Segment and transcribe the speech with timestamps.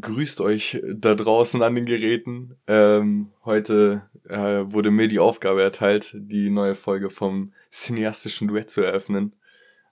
[0.00, 2.56] grüßt euch da draußen an den Geräten.
[2.66, 8.82] Ähm, heute äh, wurde mir die Aufgabe erteilt, die neue Folge vom cineastischen Duett zu
[8.82, 9.34] eröffnen.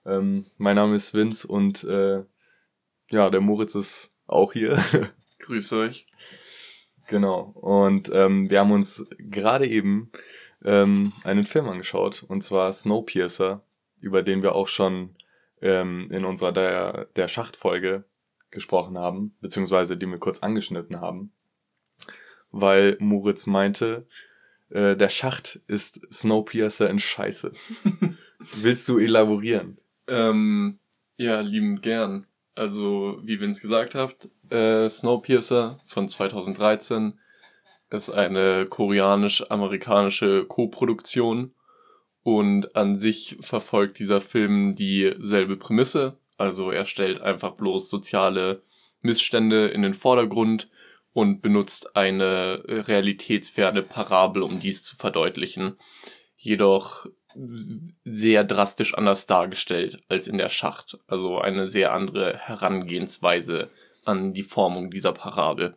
[0.05, 2.23] Ähm, mein Name ist Vince und äh,
[3.09, 4.83] ja, der Moritz ist auch hier.
[5.39, 6.07] Grüß euch.
[7.07, 7.51] Genau.
[7.55, 10.11] Und ähm, wir haben uns gerade eben
[10.63, 13.63] ähm, einen Film angeschaut, und zwar Snowpiercer,
[13.99, 15.15] über den wir auch schon
[15.61, 18.03] ähm, in unserer der, der Schachtfolge
[18.57, 21.31] gesprochen haben, beziehungsweise die wir kurz angeschnitten haben,
[22.51, 24.07] weil Moritz meinte,
[24.69, 27.51] äh, der Schacht ist Snowpiercer in Scheiße.
[28.61, 29.77] Willst du elaborieren?
[30.07, 30.79] Ähm,
[31.17, 32.25] ja, liebend gern.
[32.55, 37.19] Also, wie Vince gesagt hat, äh, Snowpiercer von 2013
[37.91, 41.53] ist eine koreanisch-amerikanische Co-Produktion
[42.23, 46.17] und an sich verfolgt dieser Film dieselbe Prämisse.
[46.37, 48.61] Also er stellt einfach bloß soziale
[49.01, 50.69] Missstände in den Vordergrund
[51.13, 55.77] und benutzt eine realitätsferne Parabel, um dies zu verdeutlichen.
[56.37, 57.07] Jedoch
[58.03, 60.97] sehr drastisch anders dargestellt als in der Schacht.
[61.07, 63.69] Also eine sehr andere Herangehensweise
[64.05, 65.75] an die Formung dieser Parabel.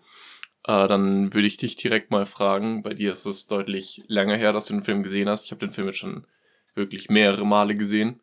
[0.65, 2.83] Äh, dann würde ich dich direkt mal fragen.
[2.83, 5.47] Bei dir ist es deutlich länger her, dass du den Film gesehen hast.
[5.47, 6.27] Ich habe den Film jetzt schon
[6.75, 8.21] wirklich mehrere Male gesehen.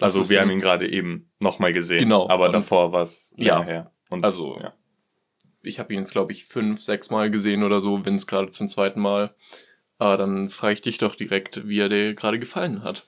[0.00, 1.98] Also wir haben ihn gerade eben nochmal gesehen.
[1.98, 2.28] Genau.
[2.28, 3.92] Aber davor war es ja, her.
[4.08, 4.74] Und, also, ja.
[5.62, 8.50] ich habe ihn jetzt, glaube ich, fünf, sechs Mal gesehen oder so, wenn es gerade
[8.50, 9.34] zum zweiten Mal.
[9.98, 13.04] Aber dann frage ich dich doch direkt, wie er dir gerade gefallen hat.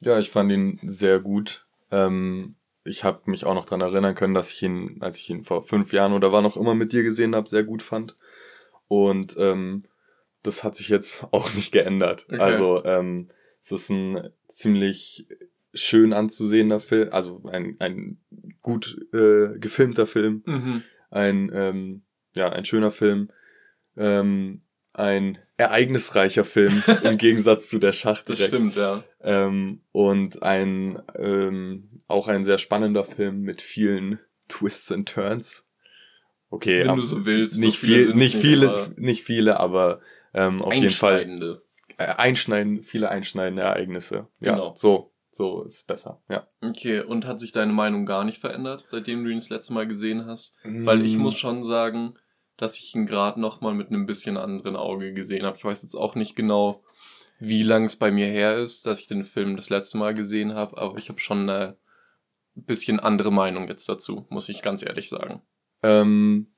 [0.00, 1.66] Ja, ich fand ihn sehr gut.
[1.90, 5.42] Ähm, ich habe mich auch noch dran erinnern können, dass ich ihn, als ich ihn
[5.42, 8.16] vor fünf Jahren oder war noch immer mit dir gesehen habe, sehr gut fand.
[8.88, 9.84] Und ähm,
[10.42, 12.26] das hat sich jetzt auch nicht geändert.
[12.28, 12.40] Okay.
[12.40, 13.30] Also ähm,
[13.62, 15.26] es ist ein ziemlich
[15.74, 18.18] schön anzusehender Film, also ein, ein
[18.62, 20.82] gut äh, gefilmter Film, mhm.
[21.10, 22.02] ein, ähm,
[22.34, 23.30] ja, ein schöner Film,
[23.96, 28.28] ähm, ein ereignisreicher Film im Gegensatz zu der Schacht.
[28.28, 28.98] Das stimmt, ja.
[29.20, 34.18] Ähm, und ein ähm, auch ein sehr spannender Film mit vielen
[34.48, 35.68] Twists and Turns.
[36.50, 37.58] Okay, wenn du so willst.
[37.58, 40.00] Nicht so viele, viel, nicht viele, nicht viele, aber
[40.34, 41.60] ähm, auf jeden Fall
[41.96, 44.28] äh, einschneiden, viele einschneidende Ereignisse.
[44.40, 44.74] Ja, genau.
[44.76, 46.22] so, so ist besser.
[46.28, 46.46] Ja.
[46.62, 49.86] Okay, und hat sich deine Meinung gar nicht verändert, seitdem du ihn das letzte Mal
[49.86, 50.54] gesehen hast?
[50.64, 50.86] Mm.
[50.86, 52.14] Weil ich muss schon sagen,
[52.56, 55.56] dass ich ihn gerade noch mal mit einem bisschen anderen Auge gesehen habe.
[55.56, 56.84] Ich weiß jetzt auch nicht genau,
[57.38, 60.54] wie lang es bei mir her ist, dass ich den Film das letzte Mal gesehen
[60.54, 61.76] habe, aber ich habe schon eine
[62.54, 65.42] bisschen andere Meinung jetzt dazu, muss ich ganz ehrlich sagen.
[65.82, 66.54] Ähm,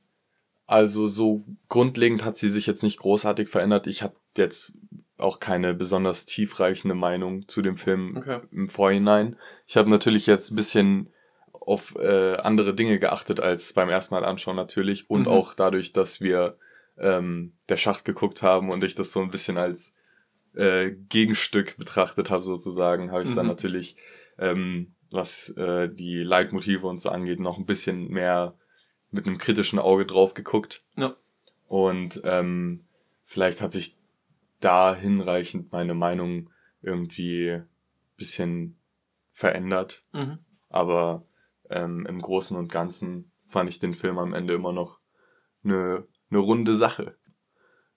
[0.66, 3.87] also so grundlegend hat sie sich jetzt nicht großartig verändert.
[3.87, 4.72] Ich habe jetzt
[5.19, 8.41] auch keine besonders tiefreichende Meinung zu dem Film okay.
[8.52, 9.36] im Vorhinein.
[9.66, 11.10] Ich habe natürlich jetzt ein bisschen
[11.52, 15.28] auf äh, andere Dinge geachtet als beim ersten Mal anschauen natürlich und mhm.
[15.28, 16.58] auch dadurch, dass wir
[16.98, 19.94] ähm, der Schacht geguckt haben und ich das so ein bisschen als
[20.54, 23.36] äh, Gegenstück betrachtet habe sozusagen, habe ich mhm.
[23.36, 23.96] dann natürlich,
[24.38, 28.54] ähm, was äh, die Leitmotive und so angeht, noch ein bisschen mehr
[29.10, 30.82] mit einem kritischen Auge drauf geguckt.
[30.96, 31.16] Ja.
[31.69, 32.84] Und ähm,
[33.25, 33.96] vielleicht hat sich
[34.61, 36.50] da hinreichend meine Meinung
[36.83, 37.62] irgendwie
[38.17, 38.77] bisschen
[39.33, 40.05] verändert.
[40.12, 40.39] Mhm.
[40.69, 41.25] Aber
[41.71, 44.99] ähm, im Großen und Ganzen fand ich den Film am Ende immer noch
[45.65, 47.17] eine, eine runde Sache.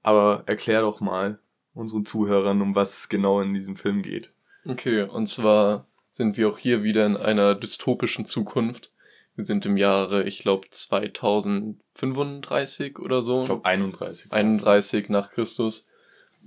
[0.02, 1.40] Aber erklär doch mal
[1.74, 4.34] unseren Zuhörern, um was es genau in diesem Film geht.
[4.66, 8.92] Okay, und zwar sind wir auch hier wieder in einer dystopischen Zukunft.
[9.36, 13.40] Wir sind im Jahre, ich glaube, 2035 oder so.
[13.42, 14.34] Ich glaube 31.
[14.34, 15.88] 31 nach Christus.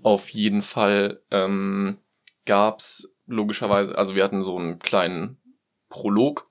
[0.03, 1.99] Auf jeden Fall ähm,
[2.45, 2.83] gab
[3.27, 5.39] logischerweise, also wir hatten so einen kleinen
[5.89, 6.51] Prolog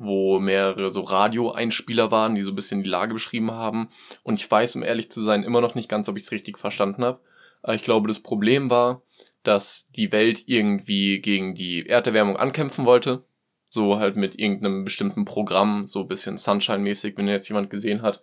[0.00, 3.88] wo mehrere so Radioeinspieler waren, die so ein bisschen die Lage beschrieben haben.
[4.22, 6.56] Und ich weiß, um ehrlich zu sein, immer noch nicht ganz, ob ich es richtig
[6.56, 7.20] verstanden habe.
[7.62, 9.02] Aber ich glaube, das Problem war,
[9.42, 13.24] dass die Welt irgendwie gegen die Erderwärmung ankämpfen wollte.
[13.68, 18.22] So halt mit irgendeinem bestimmten Programm, so ein bisschen Sunshine-mäßig, wenn jetzt jemand gesehen hat.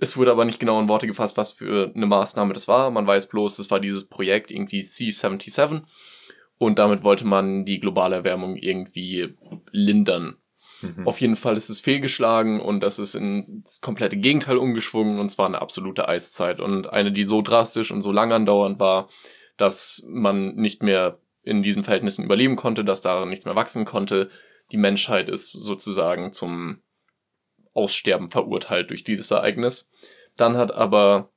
[0.00, 2.90] Es wurde aber nicht genau in Worte gefasst, was für eine Maßnahme das war.
[2.90, 5.82] Man weiß bloß, es war dieses Projekt irgendwie C77.
[6.58, 9.34] Und damit wollte man die globale Erwärmung irgendwie
[9.72, 10.36] lindern.
[10.82, 11.06] Mhm.
[11.06, 15.30] Auf jeden Fall ist es fehlgeschlagen und das ist in das komplette Gegenteil umgeschwungen und
[15.30, 19.08] zwar eine absolute Eiszeit und eine, die so drastisch und so lang andauernd war,
[19.56, 24.28] dass man nicht mehr in diesen Verhältnissen überleben konnte, dass darin nichts mehr wachsen konnte.
[24.72, 26.80] Die Menschheit ist sozusagen zum
[27.76, 29.90] Aussterben verurteilt durch dieses Ereignis.
[30.36, 31.30] Dann hat aber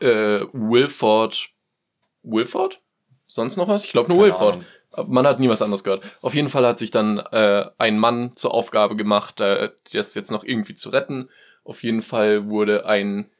[0.00, 1.50] äh, Wilford
[2.22, 2.80] Wilford?
[3.26, 3.84] Sonst noch was?
[3.84, 4.54] Ich glaube nur Keine Wilford.
[4.54, 4.66] Ahnung
[5.08, 6.04] man hat nie was anderes gehört.
[6.22, 10.30] Auf jeden Fall hat sich dann äh, ein Mann zur Aufgabe gemacht, äh, das jetzt
[10.30, 11.28] noch irgendwie zu retten
[11.64, 13.30] Auf jeden Fall wurde ein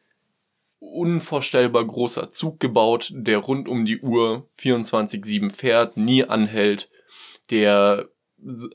[0.80, 6.90] unvorstellbar großer Zug gebaut, der rund um die Uhr 24-7 fährt, nie anhält,
[7.50, 8.08] der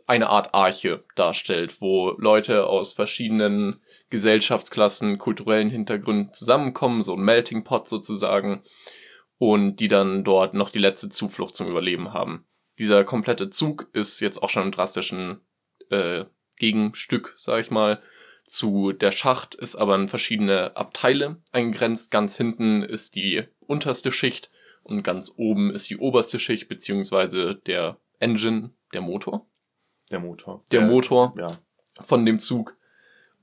[0.07, 7.63] eine Art Arche darstellt, wo Leute aus verschiedenen Gesellschaftsklassen, kulturellen Hintergründen zusammenkommen, so ein Melting
[7.63, 8.63] Pot sozusagen,
[9.37, 12.45] und die dann dort noch die letzte Zuflucht zum Überleben haben.
[12.77, 15.41] Dieser komplette Zug ist jetzt auch schon im drastischen
[15.89, 16.25] äh,
[16.57, 18.01] Gegenstück, sag ich mal,
[18.43, 22.09] zu der Schacht ist aber in verschiedene Abteile eingrenzt.
[22.09, 24.49] Ganz hinten ist die unterste Schicht
[24.81, 29.48] und ganz oben ist die oberste Schicht, beziehungsweise der Engine, der Motor.
[30.11, 30.63] Der Motor.
[30.71, 31.47] Der, Der- Motor Ja.
[32.03, 32.75] von dem Zug.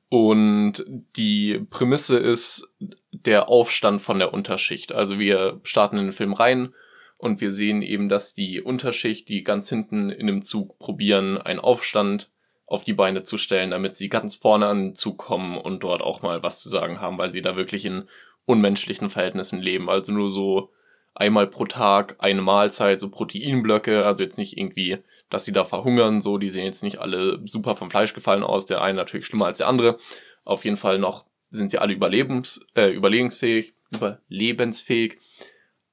[0.09, 0.85] Und
[1.17, 2.69] die Prämisse ist
[3.11, 4.93] der Aufstand von der Unterschicht.
[4.93, 6.73] Also wir starten in den Film rein
[7.19, 11.59] und wir sehen eben, dass die Unterschicht, die ganz hinten in dem Zug probieren, einen
[11.59, 12.31] Aufstand
[12.67, 16.03] auf die Beine zu stellen, damit sie ganz vorne an den Zug kommen und dort
[16.03, 18.05] auch mal was zu sagen haben, weil sie da wirklich in
[18.45, 19.89] unmenschlichen Verhältnissen leben.
[19.91, 20.71] Also nur so
[21.15, 24.99] einmal pro Tag eine Mahlzeit, so Proteinblöcke, also jetzt nicht irgendwie,
[25.31, 28.67] dass die da verhungern, so, die sehen jetzt nicht alle super vom Fleisch gefallen aus,
[28.67, 29.99] der eine natürlich schlimmer als der andere.
[30.45, 35.19] Auf jeden Fall noch sind sie alle überlebens, äh, überlebensfähig, überlebensfähig,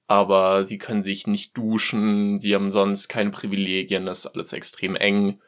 [0.08, 4.96] aber sie können sich nicht duschen, sie haben sonst keine Privilegien, das ist alles extrem
[4.96, 5.40] eng.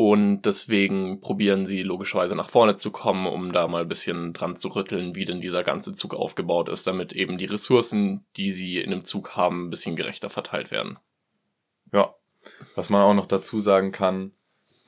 [0.00, 4.54] Und deswegen probieren sie logischerweise nach vorne zu kommen, um da mal ein bisschen dran
[4.54, 8.78] zu rütteln, wie denn dieser ganze Zug aufgebaut ist, damit eben die Ressourcen, die sie
[8.78, 11.00] in dem Zug haben, ein bisschen gerechter verteilt werden.
[11.92, 12.14] Ja.
[12.74, 14.32] Was man auch noch dazu sagen kann,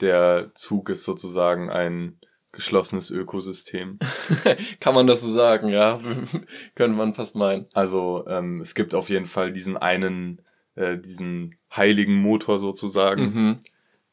[0.00, 2.18] der Zug ist sozusagen ein
[2.52, 3.98] geschlossenes Ökosystem.
[4.80, 6.00] Kann man das so sagen, ja?
[6.74, 7.66] Könnte man fast meinen.
[7.74, 10.42] Also ähm, es gibt auf jeden Fall diesen einen,
[10.74, 13.58] äh, diesen heiligen Motor sozusagen, Mhm.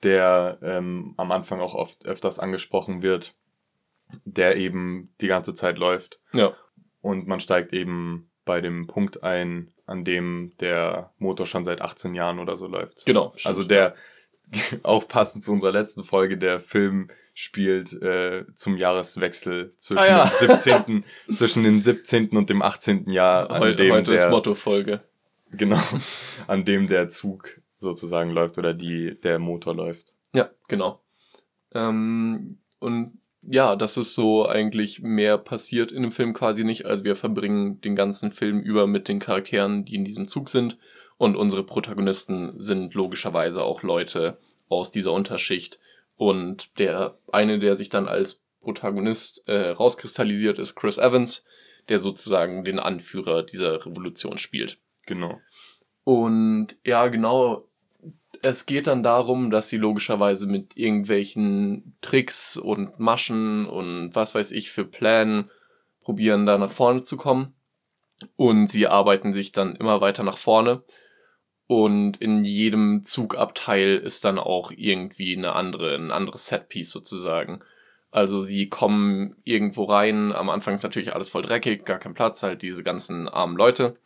[0.04, 3.36] der ähm, am Anfang auch oft öfters angesprochen wird,
[4.26, 6.20] der eben die ganze Zeit läuft.
[6.34, 6.54] Ja.
[7.02, 12.16] Und man steigt eben bei dem Punkt ein, an dem der Motor schon seit 18
[12.16, 13.06] Jahren oder so läuft.
[13.06, 13.34] Genau.
[13.44, 13.94] Also der,
[14.82, 20.32] auch passend zu unserer letzten Folge, der Film spielt äh, zum Jahreswechsel zwischen, Ah, ja.
[20.42, 21.04] dem 17.,
[21.36, 22.30] zwischen dem 17.
[22.30, 23.12] und dem 18.
[23.12, 25.02] Jahr, an Heu dem heute ist der, Motto-Folge.
[25.52, 25.80] genau,
[26.48, 30.08] an dem der Zug sozusagen läuft oder die, der Motor läuft.
[30.34, 31.00] Ja, genau.
[31.76, 36.86] Ähm, und ja, das ist so eigentlich mehr passiert in dem Film quasi nicht.
[36.86, 40.78] Also wir verbringen den ganzen Film über mit den Charakteren, die in diesem Zug sind.
[41.18, 45.80] Und unsere Protagonisten sind logischerweise auch Leute aus dieser Unterschicht.
[46.18, 51.46] Und der eine, der sich dann als Protagonist äh, rauskristallisiert, ist Chris Evans,
[51.88, 54.78] der sozusagen den Anführer dieser Revolution spielt.
[55.06, 55.40] Genau.
[56.04, 57.68] Und ja, genau.
[58.42, 64.52] Es geht dann darum, dass sie logischerweise mit irgendwelchen Tricks und Maschen und was weiß
[64.52, 65.50] ich für Plänen
[66.02, 67.54] probieren, da nach vorne zu kommen.
[68.36, 70.84] Und sie arbeiten sich dann immer weiter nach vorne.
[71.68, 77.62] Und in jedem Zugabteil ist dann auch irgendwie eine andere, ein anderes Setpiece sozusagen.
[78.10, 82.42] Also sie kommen irgendwo rein, am Anfang ist natürlich alles voll dreckig, gar kein Platz,
[82.42, 83.98] halt diese ganzen armen Leute.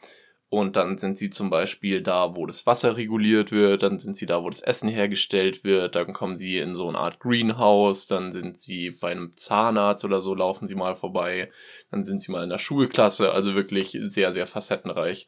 [0.52, 4.26] Und dann sind sie zum Beispiel da, wo das Wasser reguliert wird, dann sind sie
[4.26, 8.34] da, wo das Essen hergestellt wird, dann kommen sie in so eine Art Greenhouse, dann
[8.34, 11.50] sind sie bei einem Zahnarzt oder so, laufen sie mal vorbei,
[11.90, 15.26] dann sind sie mal in der Schulklasse, also wirklich sehr, sehr facettenreich.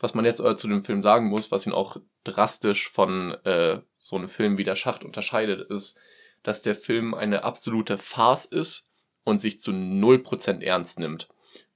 [0.00, 3.78] Was man jetzt aber zu dem Film sagen muss, was ihn auch drastisch von äh,
[4.00, 5.96] so einem Film wie Der Schacht unterscheidet, ist,
[6.42, 8.90] dass der Film eine absolute Farce ist
[9.22, 11.28] und sich zu 0% ernst nimmt.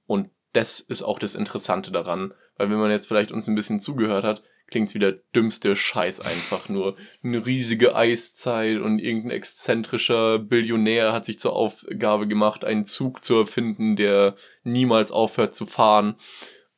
[0.07, 3.79] Und das ist auch das Interessante daran, weil wenn man jetzt vielleicht uns ein bisschen
[3.79, 6.95] zugehört hat, klingt's wie der dümmste Scheiß einfach nur.
[7.23, 13.35] Eine riesige Eiszeit und irgendein exzentrischer Billionär hat sich zur Aufgabe gemacht, einen Zug zu
[13.35, 16.15] erfinden, der niemals aufhört zu fahren.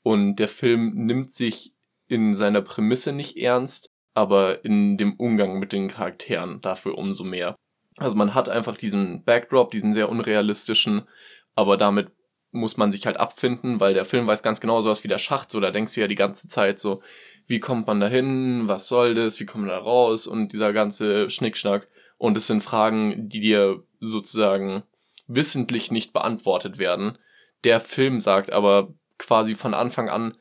[0.01, 1.73] Und der Film nimmt sich
[2.07, 7.55] in seiner Prämisse nicht ernst, aber in dem Umgang mit den Charakteren dafür umso mehr.
[7.97, 11.07] Also man hat einfach diesen Backdrop, diesen sehr unrealistischen,
[11.55, 12.09] aber damit
[12.53, 15.51] muss man sich halt abfinden, weil der Film weiß ganz genau sowas wie der Schacht,
[15.51, 17.01] so da denkst du ja die ganze Zeit so,
[17.48, 20.72] wie kommt man da hin, was soll das, wie kommt man da raus und dieser
[20.72, 24.83] ganze Schnickschnack und es sind Fragen, die dir sozusagen
[25.27, 27.17] wissentlich nicht beantwortet werden.
[27.63, 30.38] Der Film sagt aber quasi von Anfang an,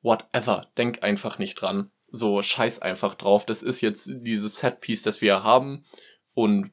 [0.00, 5.20] whatever, denk einfach nicht dran, so scheiß einfach drauf, das ist jetzt dieses Setpiece, das
[5.20, 5.84] wir haben
[6.34, 6.70] und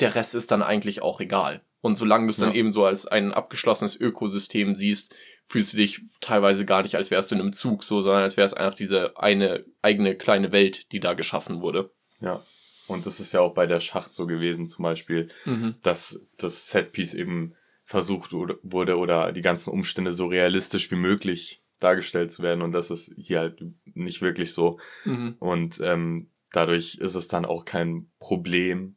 [0.00, 1.62] der Rest ist dann eigentlich auch egal.
[1.80, 2.56] Und solange du es dann Ja.
[2.56, 5.14] eben so als ein abgeschlossenes Ökosystem siehst,
[5.46, 8.36] fühlst du dich teilweise gar nicht, als wärst du in einem Zug, so, sondern als
[8.36, 11.90] wäre es einfach diese eine eigene kleine Welt, die da geschaffen wurde.
[12.20, 12.42] Ja.
[12.86, 15.76] Und das ist ja auch bei der Schacht so gewesen, zum Beispiel, Mhm.
[15.82, 17.54] dass das Setpiece eben
[17.84, 22.90] versucht wurde oder die ganzen Umstände so realistisch wie möglich dargestellt zu werden und das
[22.90, 23.62] ist hier halt
[23.94, 24.78] nicht wirklich so.
[25.06, 25.36] Mhm.
[25.38, 28.96] Und ähm, dadurch ist es dann auch kein Problem,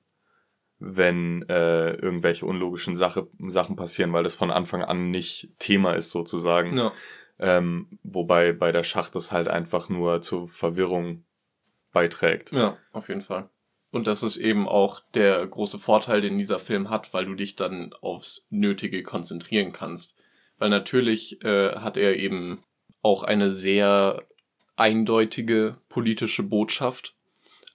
[0.84, 6.10] wenn äh, irgendwelche unlogischen Sache, Sachen passieren, weil das von Anfang an nicht Thema ist
[6.12, 6.76] sozusagen.
[6.76, 6.92] Ja.
[7.40, 11.24] Ähm, wobei bei der Schacht das halt einfach nur zur Verwirrung
[11.92, 12.52] beiträgt.
[12.52, 13.50] Ja, auf jeden Fall.
[13.92, 17.56] Und das ist eben auch der große Vorteil, den dieser Film hat, weil du dich
[17.56, 20.16] dann aufs Nötige konzentrieren kannst.
[20.58, 22.62] Weil natürlich äh, hat er eben
[23.04, 24.24] auch eine sehr
[24.78, 27.16] eindeutige politische Botschaft.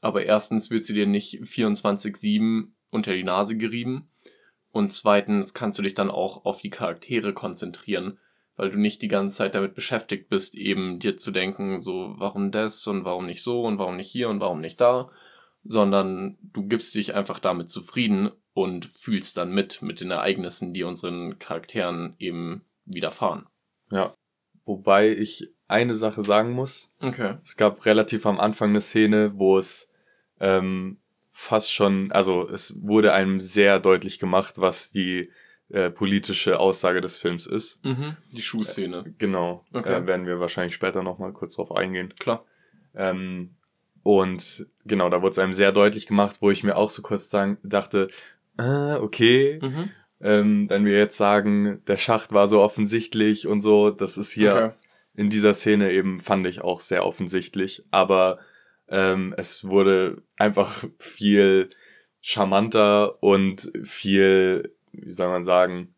[0.00, 4.10] Aber erstens wird sie dir nicht 24-7 unter die Nase gerieben.
[4.70, 8.18] Und zweitens kannst du dich dann auch auf die Charaktere konzentrieren,
[8.56, 12.52] weil du nicht die ganze Zeit damit beschäftigt bist, eben dir zu denken, so, warum
[12.52, 15.10] das und warum nicht so und warum nicht hier und warum nicht da,
[15.64, 20.82] sondern du gibst dich einfach damit zufrieden und fühlst dann mit, mit den Ereignissen, die
[20.82, 23.46] unseren Charakteren eben widerfahren.
[23.90, 24.14] Ja.
[24.64, 26.90] Wobei ich eine Sache sagen muss.
[27.00, 27.36] Okay.
[27.44, 29.90] Es gab relativ am Anfang eine Szene, wo es
[30.40, 30.98] ähm,
[31.38, 35.30] fast schon, also es wurde einem sehr deutlich gemacht, was die
[35.68, 37.84] äh, politische Aussage des Films ist.
[37.84, 39.04] Mhm, die Schuhszene.
[39.06, 39.62] Äh, genau.
[39.70, 39.96] Okay.
[39.96, 42.14] Äh, werden wir wahrscheinlich später nochmal kurz drauf eingehen.
[42.18, 42.46] Klar.
[42.94, 43.50] Ähm,
[44.02, 47.28] und genau, da wurde es einem sehr deutlich gemacht, wo ich mir auch so kurz
[47.28, 48.08] sagen, dachte,
[48.56, 49.58] ah, okay.
[49.60, 49.90] Mhm.
[50.22, 54.54] Ähm, wenn wir jetzt sagen, der Schacht war so offensichtlich und so, das ist hier
[54.54, 54.70] okay.
[55.14, 57.84] in dieser Szene eben, fand ich auch sehr offensichtlich.
[57.90, 58.38] Aber
[58.88, 61.70] ähm, es wurde einfach viel
[62.20, 65.94] charmanter und viel, wie soll man sagen,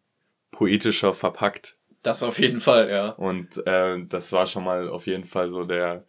[0.50, 1.76] poetischer verpackt.
[2.02, 3.10] Das auf jeden Fall, ja.
[3.10, 6.04] Und äh, das war schon mal auf jeden Fall so der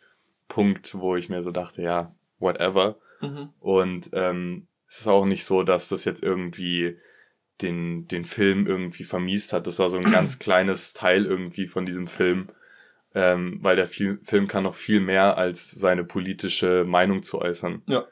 [0.48, 2.98] Punkt, wo ich mir so dachte, ja, whatever.
[3.21, 3.50] Mhm.
[3.59, 6.98] Und ähm, es ist auch nicht so, dass das jetzt irgendwie
[7.62, 9.67] den, den Film irgendwie vermiest hat.
[9.67, 12.50] Das war so ein ganz kleines Teil irgendwie von diesem Film
[13.16, 17.84] ähm, weil der viel, Film kann noch viel mehr als seine politische Meinung zu äußern.
[17.88, 18.06] Ja.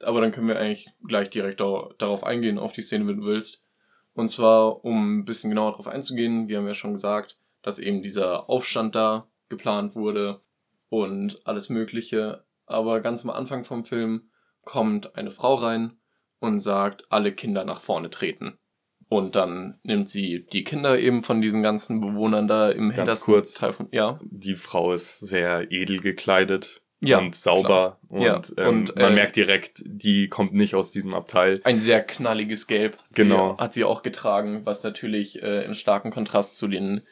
[0.00, 3.64] Aber dann können wir eigentlich gleich direkt darauf eingehen, auf die Szene, wenn du willst.
[4.12, 8.02] Und zwar, um ein bisschen genauer darauf einzugehen, wir haben ja schon gesagt, dass eben
[8.02, 10.40] dieser Aufstand da geplant wurde
[10.88, 12.44] und alles Mögliche.
[12.66, 14.30] Aber ganz am Anfang vom Film
[14.62, 15.98] kommt eine Frau rein
[16.40, 18.58] und sagt, alle Kinder nach vorne treten.
[19.08, 23.34] Und dann nimmt sie die Kinder eben von diesen ganzen Bewohnern da im Ganz hintersten
[23.34, 24.18] kurz, Teil von, ja.
[24.24, 28.40] Die Frau ist sehr edel gekleidet ja, und sauber und, ja.
[28.56, 31.60] Ähm, und man äh, merkt direkt, die kommt nicht aus diesem Abteil.
[31.64, 33.54] Ein sehr knalliges Gelb genau.
[33.56, 37.02] Sie, hat sie auch getragen, was natürlich äh, im starken Kontrast zu den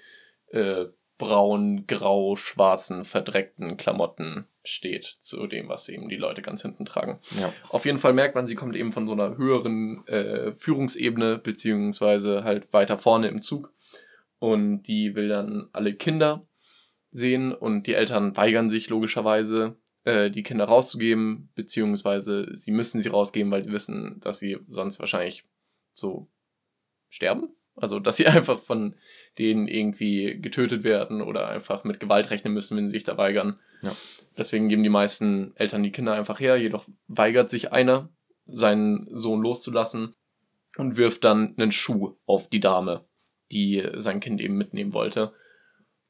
[0.50, 0.86] äh,
[1.18, 7.20] braun, grau, schwarzen, verdreckten Klamotten steht zu dem, was eben die Leute ganz hinten tragen.
[7.38, 7.52] Ja.
[7.68, 12.44] Auf jeden Fall merkt man, sie kommt eben von so einer höheren äh, Führungsebene, beziehungsweise
[12.44, 13.72] halt weiter vorne im Zug.
[14.38, 16.46] Und die will dann alle Kinder
[17.10, 23.08] sehen und die Eltern weigern sich logischerweise, äh, die Kinder rauszugeben, beziehungsweise sie müssen sie
[23.08, 25.44] rausgeben, weil sie wissen, dass sie sonst wahrscheinlich
[25.94, 26.28] so
[27.08, 27.54] sterben.
[27.76, 28.94] Also, dass sie einfach von
[29.38, 33.58] denen irgendwie getötet werden oder einfach mit Gewalt rechnen müssen, wenn sie sich da weigern.
[33.82, 33.92] Ja.
[34.36, 38.08] Deswegen geben die meisten Eltern die Kinder einfach her, jedoch weigert sich einer,
[38.46, 40.14] seinen Sohn loszulassen
[40.76, 43.04] und wirft dann einen Schuh auf die Dame,
[43.52, 45.32] die sein Kind eben mitnehmen wollte.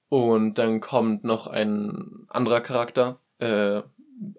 [0.08, 3.82] Und dann kommt noch ein anderer Charakter, äh,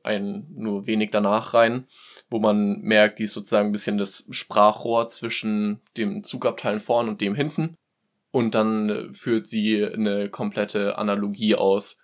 [0.04, 1.88] ein nur wenig danach rein,
[2.30, 7.22] wo man merkt, die ist sozusagen ein bisschen das Sprachrohr zwischen dem Zugabteil vorn und
[7.22, 7.78] dem hinten.
[8.32, 12.00] Und dann führt sie eine komplette Analogie aus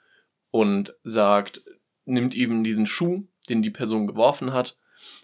[0.51, 1.61] und sagt,
[2.05, 4.77] nimmt eben diesen Schuh, den die Person geworfen hat,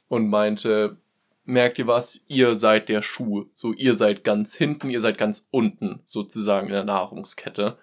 [0.10, 0.98] und meinte,
[1.46, 3.46] merkt ihr was, ihr seid der Schuh.
[3.54, 7.77] So, ihr seid ganz hinten, ihr seid ganz unten, sozusagen in der Nahrungskette.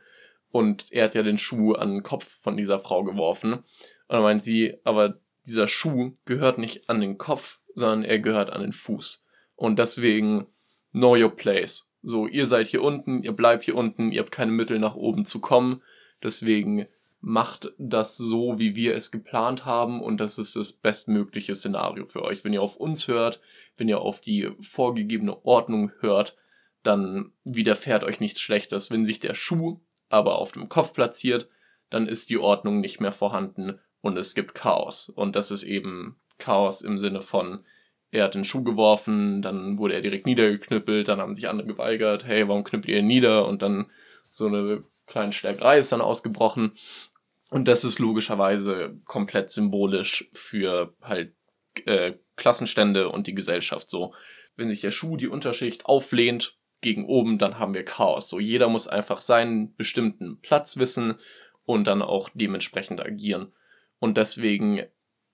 [0.51, 3.55] Und er hat ja den Schuh an den Kopf von dieser Frau geworfen.
[3.55, 3.65] Und
[4.09, 8.63] dann meint sie, aber dieser Schuh gehört nicht an den Kopf, sondern er gehört an
[8.63, 9.27] den Fuß.
[9.57, 10.47] Und deswegen
[10.93, 11.93] know your place.
[12.03, 15.25] So, ihr seid hier unten, ihr bleibt hier unten, ihr habt keine Mittel nach oben
[15.25, 15.83] zu kommen.
[16.23, 16.87] Deswegen
[17.21, 22.23] macht das so, wie wir es geplant haben und das ist das bestmögliche Szenario für
[22.23, 22.45] euch.
[22.45, 23.41] Wenn ihr auf uns hört,
[23.79, 26.37] wenn ihr auf die vorgegebene Ordnung hört,
[26.83, 28.91] dann widerfährt euch nichts Schlechtes.
[28.91, 31.49] Wenn sich der Schuh aber auf dem Kopf platziert,
[31.89, 35.09] dann ist die Ordnung nicht mehr vorhanden und es gibt Chaos.
[35.09, 37.65] Und das ist eben Chaos im Sinne von,
[38.11, 42.27] er hat den Schuh geworfen, dann wurde er direkt niedergeknüppelt, dann haben sich andere geweigert,
[42.27, 43.49] hey, warum knüppelt ihr ihn nieder?
[43.49, 43.91] Und dann
[44.29, 46.73] so eine kleine Stärkerei ist dann ausgebrochen.
[47.51, 51.33] Und das ist logischerweise komplett symbolisch für halt
[51.87, 54.13] äh, Klassenstände und die Gesellschaft so.
[54.55, 58.29] Wenn sich der Schuh die Unterschicht auflehnt gegen oben, dann haben wir Chaos.
[58.29, 61.15] So jeder muss einfach seinen bestimmten Platz wissen
[61.65, 63.51] und dann auch dementsprechend agieren.
[64.05, 64.83] Und deswegen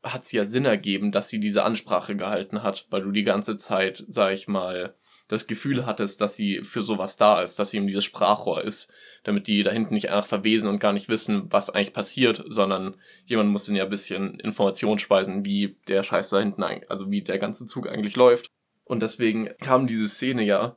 [0.05, 3.57] hat es ja Sinn ergeben, dass sie diese Ansprache gehalten hat, weil du die ganze
[3.57, 4.95] Zeit, sag ich mal,
[5.27, 8.93] das Gefühl hattest, dass sie für sowas da ist, dass sie eben dieses Sprachrohr ist,
[9.25, 12.95] damit die da hinten nicht einfach verwesen und gar nicht wissen, was eigentlich passiert, sondern
[13.27, 17.23] jemand muss ihnen ja ein bisschen Information speisen, wie der Scheiß da hinten, also wie
[17.23, 18.47] der ganze Zug eigentlich läuft.
[18.85, 20.77] Und deswegen kam diese Szene ja,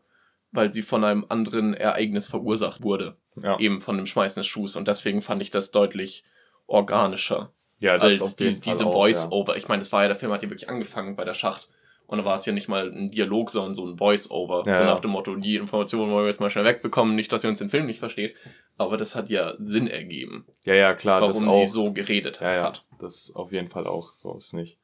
[0.51, 3.17] weil sie von einem anderen Ereignis verursacht wurde.
[3.39, 3.59] Ja.
[3.59, 4.75] Eben von dem Schmeißen des Schuhs.
[4.75, 6.23] Und deswegen fand ich das deutlich
[6.65, 7.53] organischer.
[7.83, 9.53] Ja, das als die, diese Voice-Over.
[9.53, 9.57] Ja.
[9.57, 11.67] Ich meine, das war ja, der Film hat ja wirklich angefangen bei der Schacht.
[12.07, 14.63] Und da war es ja nicht mal ein Dialog, sondern so ein Voice-Over.
[14.65, 17.43] Ja, so nach dem Motto, die Informationen wollen wir jetzt mal schnell wegbekommen, nicht, dass
[17.43, 18.35] ihr uns den Film nicht versteht.
[18.77, 20.45] Aber das hat ja Sinn ergeben.
[20.63, 21.21] Ja, ja, klar.
[21.21, 22.85] Warum auch, sie so geredet ja, ja, hat.
[22.99, 24.77] Das auf jeden Fall auch, so ist nicht.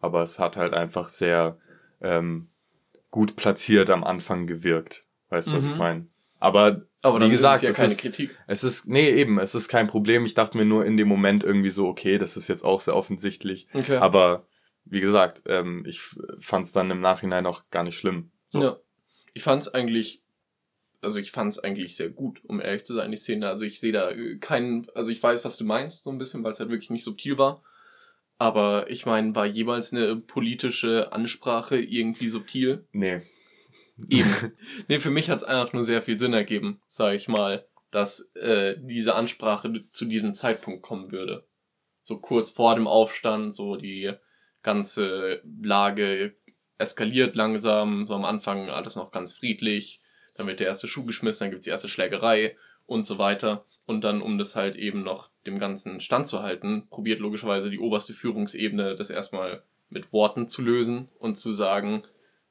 [0.00, 1.56] Aber es hat halt einfach sehr
[2.02, 2.48] ähm,
[3.10, 5.06] gut platziert am Anfang gewirkt.
[5.30, 5.56] Weißt du, mhm.
[5.56, 5.78] was ich mhm.
[5.78, 6.06] meine?
[6.38, 8.38] Aber, Aber wie gesagt, ist es ja keine ist, Kritik.
[8.46, 10.24] Es ist, nee, eben, es ist kein Problem.
[10.24, 12.94] Ich dachte mir nur in dem Moment irgendwie so, okay, das ist jetzt auch sehr
[12.94, 13.66] offensichtlich.
[13.74, 13.96] Okay.
[13.96, 14.46] Aber
[14.84, 16.00] wie gesagt, ähm, ich
[16.38, 18.30] fand es dann im Nachhinein auch gar nicht schlimm.
[18.50, 18.62] So.
[18.62, 18.76] Ja.
[19.34, 20.22] Ich fand es eigentlich,
[21.00, 23.48] also ich fand es eigentlich sehr gut, um ehrlich zu sein, die Szene.
[23.48, 26.52] Also ich sehe da keinen, also ich weiß, was du meinst, so ein bisschen, weil
[26.52, 27.64] es halt wirklich nicht subtil war.
[28.38, 32.86] Aber ich meine, war jemals eine politische Ansprache irgendwie subtil?
[32.92, 33.22] Nee.
[34.08, 34.52] Eben.
[34.88, 38.34] nee, für mich hat es einfach nur sehr viel Sinn ergeben, sage ich mal, dass
[38.36, 41.46] äh, diese Ansprache zu diesem Zeitpunkt kommen würde.
[42.00, 44.12] So kurz vor dem Aufstand, so die
[44.62, 46.34] ganze Lage
[46.78, 50.00] eskaliert langsam, so am Anfang alles noch ganz friedlich,
[50.34, 52.56] dann wird der erste Schuh geschmissen, dann gibt's die erste Schlägerei
[52.86, 53.64] und so weiter.
[53.84, 58.96] Und dann, um das halt eben noch dem Ganzen standzuhalten, probiert logischerweise die oberste Führungsebene
[58.96, 62.02] das erstmal mit Worten zu lösen und zu sagen,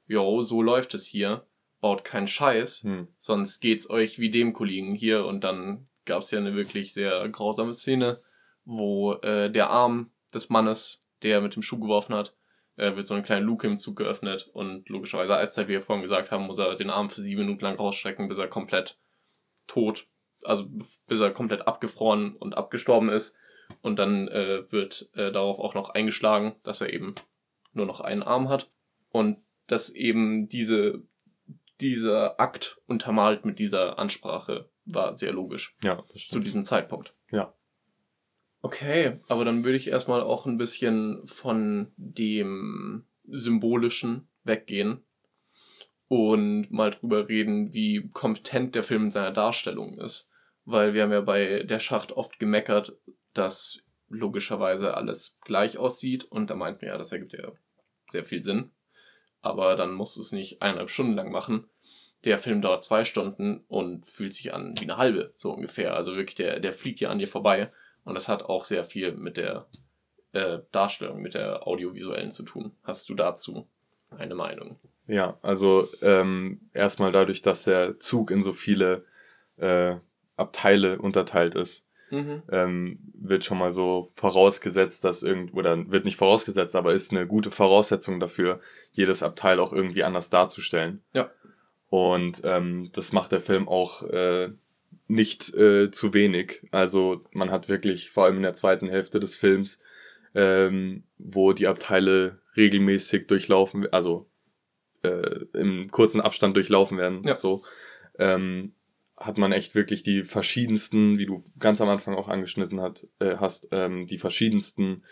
[0.08, 1.46] jo, so läuft es hier,
[1.80, 3.08] baut keinen Scheiß, hm.
[3.18, 5.26] sonst geht's euch wie dem Kollegen hier.
[5.26, 8.22] Und dann gab's ja eine wirklich sehr grausame Szene,
[8.66, 12.36] wo äh, der Arm des Mannes, der mit dem Schuh geworfen hat,
[12.78, 16.04] äh, wird so eine kleine Luke im Zug geöffnet und logischerweise Eiszeit, wie wir vorhin
[16.04, 18.98] gesagt haben, muss er den Arm für sieben Minuten lang rausstrecken, bis er komplett
[19.68, 20.08] tot,
[20.44, 20.68] also
[21.08, 23.38] bis er komplett abgefroren und abgestorben ist.
[23.82, 27.16] Und dann äh, wird äh, darauf auch noch eingeschlagen, dass er eben
[27.74, 28.70] nur noch einen Arm hat.
[29.12, 31.02] Und dass eben diese,
[31.80, 35.76] dieser Akt untermalt mit dieser Ansprache war sehr logisch.
[35.84, 36.04] Ja.
[36.16, 37.14] Zu diesem Zeitpunkt.
[37.32, 37.54] Ja.
[38.62, 45.04] Okay, aber dann würde ich erstmal auch ein bisschen von dem Symbolischen weggehen
[46.08, 50.30] und mal drüber reden, wie kompetent der Film in seiner Darstellung ist.
[50.66, 52.94] Weil wir haben ja bei der Schacht oft gemeckert,
[53.34, 57.52] dass logischerweise alles gleich aussieht und da meinten wir ja, das ergibt ja
[58.12, 58.72] sehr viel Sinn
[59.42, 61.70] aber dann musst du es nicht eineinhalb Stunden lang machen.
[62.24, 65.96] Der Film dauert zwei Stunden und fühlt sich an wie eine halbe, so ungefähr.
[65.96, 67.72] Also wirklich, der, der fliegt ja an dir vorbei.
[68.04, 69.66] Und das hat auch sehr viel mit der
[70.34, 72.72] äh, Darstellung, mit der audiovisuellen zu tun.
[72.84, 73.68] Hast du dazu
[74.12, 74.80] eine Meinung?
[75.08, 79.06] Ja, also ähm, erstmal dadurch, dass der Zug in so viele
[79.58, 79.96] äh,
[80.36, 82.44] Abteile unterteilt ist, mhm.
[82.52, 87.26] ähm, wird schon mal so vorausgesetzt, dass irgend, oder wird nicht vorausgesetzt, aber ist eine
[87.26, 88.60] gute Voraussetzung dafür,
[88.92, 91.02] jedes Abteil auch irgendwie anders darzustellen.
[91.14, 91.32] Ja.
[91.90, 94.50] Und ähm, das macht der Film auch äh,
[95.08, 96.62] nicht äh, zu wenig.
[96.72, 99.80] Also man hat wirklich, vor allem in der zweiten Hälfte des Films,
[100.34, 104.30] ähm, wo die Abteile regelmäßig durchlaufen, also
[105.04, 107.36] äh, im kurzen Abstand durchlaufen werden, ja.
[107.36, 107.64] so,
[108.20, 108.74] ähm,
[109.26, 113.38] hat man echt wirklich die verschiedensten, wie du ganz am Anfang auch angeschnitten hat, äh,
[113.38, 115.04] hast, ähm, die verschiedensten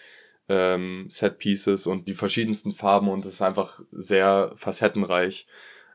[0.48, 5.48] ähm, Set Pieces und die verschiedensten Farben und es ist einfach sehr facettenreich.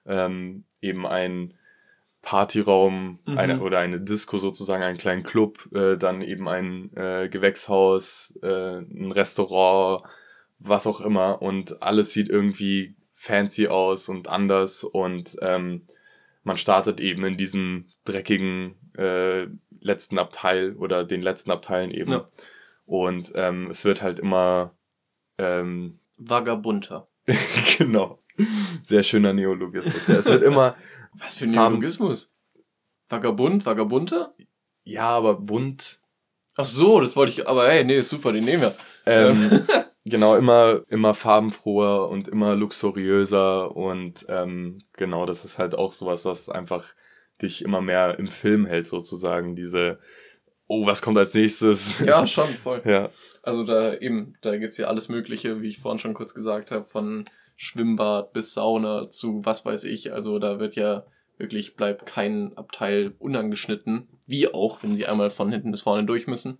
[0.06, 1.54] Ähm, eben ein
[2.22, 3.38] Partyraum mhm.
[3.38, 8.78] eine, oder eine Disco sozusagen, einen kleinen Club, äh, dann eben ein äh, Gewächshaus, äh,
[8.78, 10.04] ein Restaurant,
[10.58, 15.86] was auch immer und alles sieht irgendwie fancy aus und anders und ähm,
[16.44, 19.46] man startet eben in diesem dreckigen äh,
[19.80, 22.12] letzten Abteil oder den letzten Abteilen eben.
[22.12, 22.28] Ja.
[22.86, 24.74] Und ähm, es wird halt immer
[25.38, 27.08] ähm, vagabunter.
[27.78, 28.20] genau.
[28.82, 30.08] Sehr schöner Neologismus.
[30.08, 30.76] Ja, es wird immer.
[31.14, 32.34] Was für ein Neologismus?
[33.08, 34.34] Vagabund, vagabunter?
[34.82, 36.00] Ja, aber bunt.
[36.56, 38.74] Ach so, das wollte ich, aber hey, nee, super, den nehmen wir.
[39.06, 39.66] Ähm,
[40.04, 46.24] genau, immer, immer farbenfroher und immer luxuriöser und ähm, genau, das ist halt auch sowas,
[46.24, 46.94] was einfach
[47.42, 49.56] dich immer mehr im Film hält, sozusagen.
[49.56, 49.98] Diese,
[50.66, 52.00] oh, was kommt als nächstes?
[52.04, 52.82] Ja, schon, voll.
[52.84, 53.10] ja.
[53.42, 56.84] Also da eben, da gibt's ja alles Mögliche, wie ich vorhin schon kurz gesagt habe,
[56.84, 60.12] von Schwimmbad bis Sauna zu was weiß ich.
[60.12, 61.04] Also da wird ja
[61.36, 66.26] Wirklich bleibt kein Abteil unangeschnitten, wie auch, wenn sie einmal von hinten bis vorne durch
[66.26, 66.58] müssen.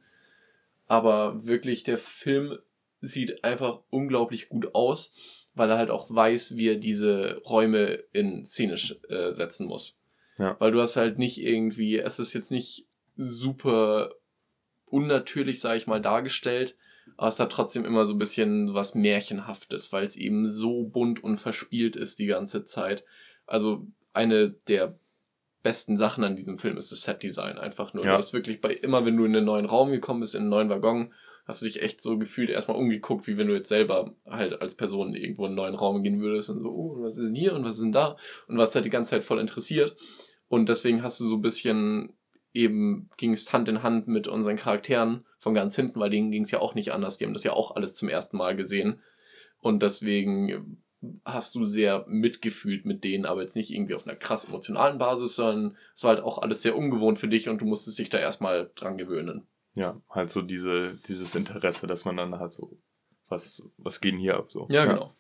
[0.87, 2.59] Aber wirklich, der Film
[3.01, 5.15] sieht einfach unglaublich gut aus,
[5.55, 8.75] weil er halt auch weiß, wie er diese Räume in Szene
[9.09, 10.01] äh, setzen muss.
[10.39, 10.57] Ja.
[10.59, 14.11] Weil du hast halt nicht irgendwie, es ist jetzt nicht super
[14.87, 16.77] unnatürlich, sage ich mal, dargestellt,
[17.17, 21.23] aber es hat trotzdem immer so ein bisschen was Märchenhaftes, weil es eben so bunt
[21.23, 23.05] und verspielt ist die ganze Zeit.
[23.47, 24.99] Also eine der
[25.63, 28.05] besten Sachen an diesem Film ist das Set-Design einfach nur.
[28.05, 28.13] Ja.
[28.13, 30.51] Du hast wirklich bei, immer wenn du in einen neuen Raum gekommen bist, in einen
[30.51, 31.13] neuen Waggon,
[31.47, 34.75] hast du dich echt so gefühlt erstmal umgeguckt, wie wenn du jetzt selber halt als
[34.75, 37.55] Person irgendwo in einen neuen Raum gehen würdest und so, oh, was ist denn hier
[37.55, 38.17] und was ist denn da?
[38.47, 39.97] Und was halt die ganze Zeit voll interessiert.
[40.49, 42.15] Und deswegen hast du so ein bisschen
[42.53, 46.45] eben ging es Hand in Hand mit unseren Charakteren von ganz hinten, weil denen ging
[46.45, 47.19] es ja auch nicht anders.
[47.19, 49.03] Die haben das ja auch alles zum ersten Mal gesehen.
[49.59, 50.81] Und deswegen
[51.25, 55.37] hast du sehr mitgefühlt mit denen, aber jetzt nicht irgendwie auf einer krass emotionalen Basis,
[55.37, 58.19] sondern es war halt auch alles sehr ungewohnt für dich und du musstest dich da
[58.19, 59.47] erstmal dran gewöhnen.
[59.75, 62.79] Ja, halt so diese, dieses Interesse, dass man dann halt so,
[63.29, 64.67] was, was geht denn hier ab so?
[64.71, 65.15] Ja, genau.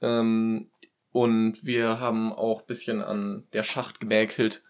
[0.00, 0.70] Ähm,
[1.12, 4.62] und wir haben auch ein bisschen an der Schacht gemäkelt,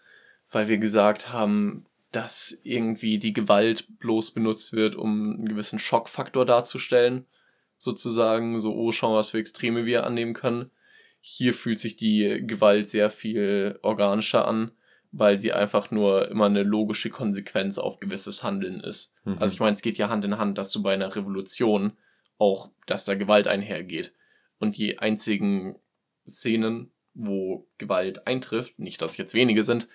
[0.51, 6.45] weil wir gesagt haben, dass irgendwie die Gewalt bloß benutzt wird, um einen gewissen Schockfaktor
[6.45, 7.25] darzustellen.
[7.77, 10.71] Sozusagen, so, oh, schauen, was für Extreme wir annehmen können.
[11.21, 14.71] Hier fühlt sich die Gewalt sehr viel organischer an,
[15.11, 19.13] weil sie einfach nur immer eine logische Konsequenz auf gewisses Handeln ist.
[19.23, 19.37] Mhm.
[19.39, 21.93] Also ich meine, es geht ja Hand in Hand, dass du bei einer Revolution
[22.37, 24.13] auch, dass da Gewalt einhergeht.
[24.59, 25.77] Und die einzigen
[26.29, 29.87] Szenen, wo Gewalt eintrifft, nicht dass jetzt wenige sind,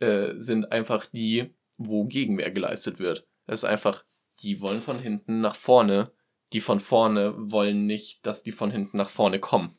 [0.00, 3.26] äh, sind einfach die, wo Gegenwehr geleistet wird.
[3.46, 4.04] Es ist einfach,
[4.40, 6.12] die wollen von hinten nach vorne,
[6.52, 9.76] die von vorne wollen nicht, dass die von hinten nach vorne kommen.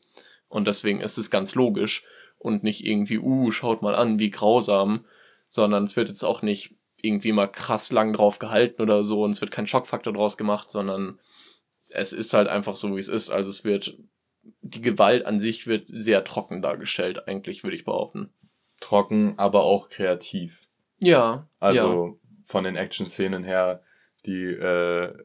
[0.48, 2.04] Und deswegen ist es ganz logisch
[2.38, 5.04] und nicht irgendwie, uh, schaut mal an, wie grausam,
[5.48, 9.30] sondern es wird jetzt auch nicht irgendwie mal krass lang drauf gehalten oder so und
[9.30, 11.18] es wird kein Schockfaktor draus gemacht, sondern
[11.90, 13.30] es ist halt einfach so, wie es ist.
[13.30, 13.98] Also es wird,
[14.62, 18.30] die Gewalt an sich wird sehr trocken dargestellt, eigentlich, würde ich behaupten.
[18.80, 20.62] Trocken, aber auch kreativ.
[20.98, 21.48] Ja.
[21.60, 23.82] Also von den Action-Szenen her,
[24.26, 25.16] die äh,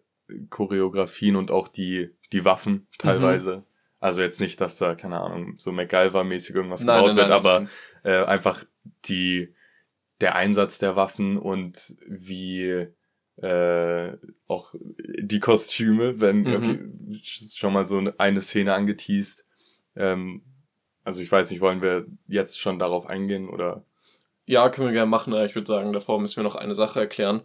[0.50, 3.64] Choreografien und auch die, die Waffen teilweise.
[4.00, 7.38] Also jetzt nicht, dass da, keine Ahnung, so MacGyver-mäßig irgendwas Nein, gebaut nein, wird, nein,
[7.38, 7.68] aber.
[8.04, 8.64] Äh, einfach
[9.06, 9.54] die,
[10.22, 12.88] der Einsatz der Waffen und wie
[13.42, 16.54] äh, auch die Kostüme, wenn Mhm.
[16.56, 19.46] okay, schon mal so eine Szene angeteased.
[19.96, 20.44] Ähm,
[21.04, 23.84] also ich weiß nicht, wollen wir jetzt schon darauf eingehen oder?
[24.46, 27.00] Ja, können wir gerne machen, aber ich würde sagen, davor müssen wir noch eine Sache
[27.00, 27.42] erklären.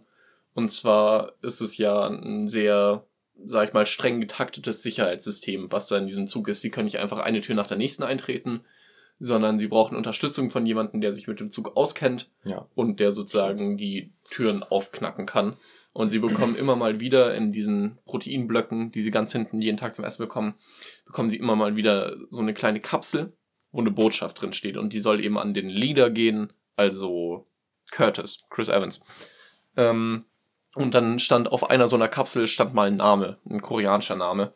[0.53, 3.05] Und zwar ist es ja ein sehr,
[3.45, 6.63] sag ich mal, streng getaktetes Sicherheitssystem, was da in diesem Zug ist.
[6.63, 8.61] Die können nicht einfach eine Tür nach der nächsten eintreten,
[9.19, 12.67] sondern sie brauchen Unterstützung von jemandem, der sich mit dem Zug auskennt Ja.
[12.75, 15.57] und der sozusagen die Türen aufknacken kann.
[15.97, 19.95] Und sie bekommen immer mal wieder in diesen Proteinblöcken, die sie ganz hinten jeden Tag
[19.95, 20.53] zum Essen bekommen,
[21.07, 23.33] bekommen sie immer mal wieder so eine kleine Kapsel,
[23.71, 24.77] wo eine Botschaft drin steht.
[24.77, 27.47] Und die soll eben an den Leader gehen, also
[27.89, 29.01] Curtis, Chris Evans.
[29.75, 30.25] Ähm,
[30.75, 34.53] und dann stand auf einer so einer Kapsel stand mal ein Name, ein koreanischer Name.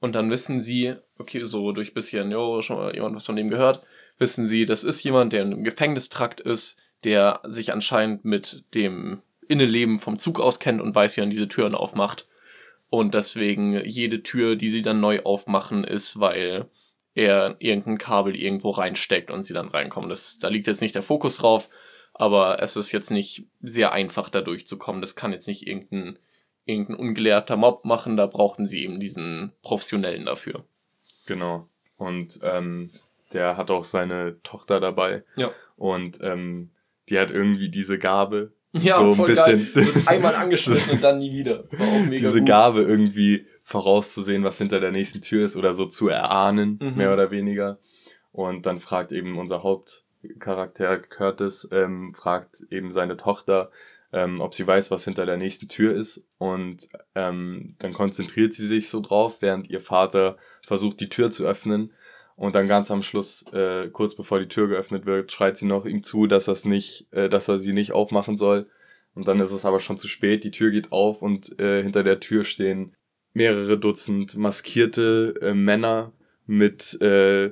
[0.00, 3.50] Und dann wissen sie, okay, so durch bisschen, jo, schon mal jemand was von dem
[3.50, 3.84] gehört,
[4.16, 9.98] wissen sie, das ist jemand, der einem Gefängnistrakt ist, der sich anscheinend mit dem Innenleben
[9.98, 12.28] vom Zug auskennt und weiß, wie man diese Türen aufmacht.
[12.90, 16.68] Und deswegen jede Tür, die sie dann neu aufmachen, ist, weil
[17.14, 20.08] er irgendein Kabel irgendwo reinsteckt und sie dann reinkommen.
[20.08, 21.68] Das, da liegt jetzt nicht der Fokus drauf,
[22.14, 25.00] aber es ist jetzt nicht sehr einfach, da durchzukommen.
[25.00, 26.18] Das kann jetzt nicht irgendein,
[26.64, 30.64] irgendein ungelehrter Mob machen, da brauchten sie eben diesen Professionellen dafür.
[31.26, 31.68] Genau.
[31.96, 32.90] Und ähm,
[33.32, 35.24] der hat auch seine Tochter dabei.
[35.36, 35.52] Ja.
[35.76, 36.70] Und ähm,
[37.08, 39.68] die hat irgendwie diese Gabe, Ja, so ein bisschen.
[40.06, 41.64] einmal angeschnitten und dann nie wieder.
[41.72, 42.48] War auch mega diese gut.
[42.48, 46.96] Gabe irgendwie vorauszusehen, was hinter der nächsten Tür ist oder so zu erahnen, Mhm.
[46.96, 47.78] mehr oder weniger.
[48.32, 53.70] Und dann fragt eben unser Hauptcharakter Curtis, ähm, fragt eben seine Tochter,
[54.12, 56.26] ähm, ob sie weiß, was hinter der nächsten Tür ist.
[56.38, 61.46] Und ähm, dann konzentriert sie sich so drauf, während ihr Vater versucht, die Tür zu
[61.46, 61.92] öffnen.
[62.38, 65.84] Und dann ganz am Schluss, äh, kurz bevor die Tür geöffnet wird, schreit sie noch
[65.84, 68.68] ihm zu, dass, er's nicht, äh, dass er sie nicht aufmachen soll.
[69.12, 72.04] Und dann ist es aber schon zu spät, die Tür geht auf und äh, hinter
[72.04, 72.94] der Tür stehen
[73.32, 76.12] mehrere Dutzend maskierte äh, Männer
[76.46, 77.50] mit äh,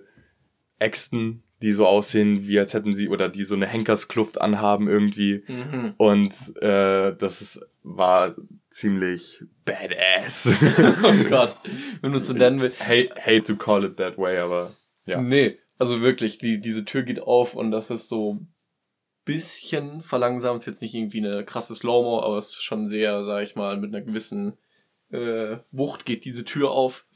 [0.78, 5.44] Äxten, die so aussehen, wie als hätten sie, oder die so eine Henkerskluft anhaben irgendwie.
[5.46, 5.94] Mhm.
[5.96, 8.34] Und äh, das ist, war
[8.70, 10.50] ziemlich badass.
[11.02, 11.56] oh Gott,
[12.02, 12.80] wenn du es so nennen willst.
[12.86, 14.70] hate, hate to call it that way, aber
[15.06, 15.20] ja.
[15.20, 18.40] Nee, Also wirklich, die, diese Tür geht auf und das ist so
[19.24, 20.60] bisschen verlangsamt.
[20.60, 23.76] Ist jetzt nicht irgendwie eine krasse Slow-Mo, aber es ist schon sehr, sag ich mal,
[23.76, 24.56] mit einer gewissen
[25.10, 27.06] äh, Wucht geht diese Tür auf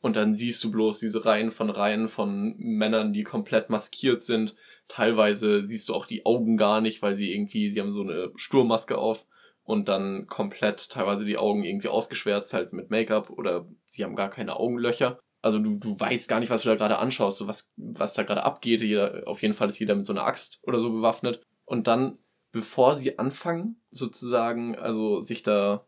[0.00, 4.56] und dann siehst du bloß diese Reihen von Reihen von Männern, die komplett maskiert sind.
[4.88, 8.32] Teilweise siehst du auch die Augen gar nicht, weil sie irgendwie, sie haben so eine
[8.36, 9.26] Sturmmaske auf
[9.62, 14.30] und dann komplett teilweise die Augen irgendwie ausgeschwärzt halt mit Make-up oder sie haben gar
[14.30, 15.18] keine Augenlöcher.
[15.42, 18.24] Also du, du weißt gar nicht, was du da gerade anschaust, so was, was da
[18.24, 18.82] gerade abgeht.
[18.82, 21.40] Jeder, auf jeden Fall ist jeder mit so einer Axt oder so bewaffnet.
[21.64, 22.18] Und dann,
[22.50, 25.84] bevor sie anfangen, sozusagen, also sich da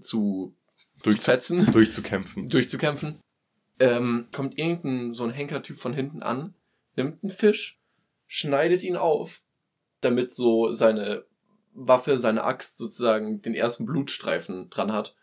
[0.00, 0.54] zu
[1.04, 3.20] durchzufetzen, durchzukämpfen, durchzukämpfen,
[3.78, 6.54] ähm, kommt irgendein so ein Henkertyp von hinten an,
[6.96, 7.80] nimmt einen Fisch,
[8.26, 9.42] schneidet ihn auf,
[10.00, 11.24] damit so seine
[11.72, 15.16] Waffe, seine Axt sozusagen den ersten Blutstreifen dran hat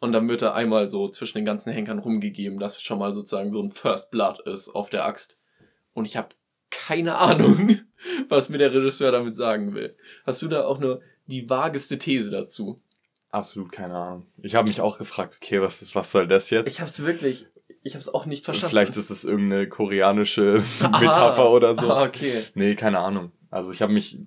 [0.00, 3.52] und dann wird er einmal so zwischen den ganzen Henkern rumgegeben, dass schon mal sozusagen
[3.52, 5.40] so ein First Blood ist auf der Axt.
[5.92, 6.28] Und ich habe
[6.70, 7.80] keine Ahnung,
[8.28, 9.96] was mir der Regisseur damit sagen will.
[10.24, 12.80] Hast du da auch nur die vageste These dazu?
[13.30, 14.26] Absolut keine Ahnung.
[14.42, 16.66] Ich habe mich auch gefragt, okay, was ist, was soll das jetzt?
[16.66, 17.46] Ich habe es wirklich,
[17.82, 18.70] ich habe es auch nicht verstanden.
[18.70, 21.92] Vielleicht ist es irgendeine koreanische Metapher oder so.
[21.92, 22.44] Ah, okay.
[22.54, 23.32] Nee, keine Ahnung.
[23.50, 24.18] Also ich habe mich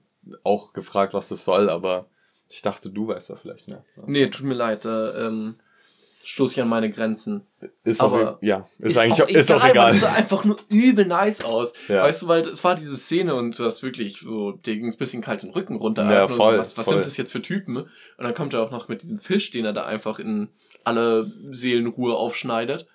[0.43, 2.07] auch gefragt, was das soll, aber
[2.47, 3.83] ich dachte, du weißt da vielleicht mehr.
[4.05, 5.55] Nee, tut mir leid, da ähm,
[6.23, 7.47] stoße ich an meine Grenzen.
[7.83, 9.93] Ist aber auch, ja, ist, ist eigentlich auch, egal, ist auch egal.
[9.93, 11.73] Es sah einfach nur übel nice aus.
[11.87, 12.03] Ja.
[12.03, 14.97] Weißt du, weil es war diese Szene und du hast wirklich so, dir ging ein
[14.97, 16.11] bisschen kalt den Rücken runter.
[16.11, 16.95] Ja, voll, so, was was voll.
[16.95, 17.77] sind das jetzt für Typen?
[17.77, 20.49] Und dann kommt er auch noch mit diesem Fisch, den er da einfach in
[20.83, 22.87] alle Seelenruhe aufschneidet.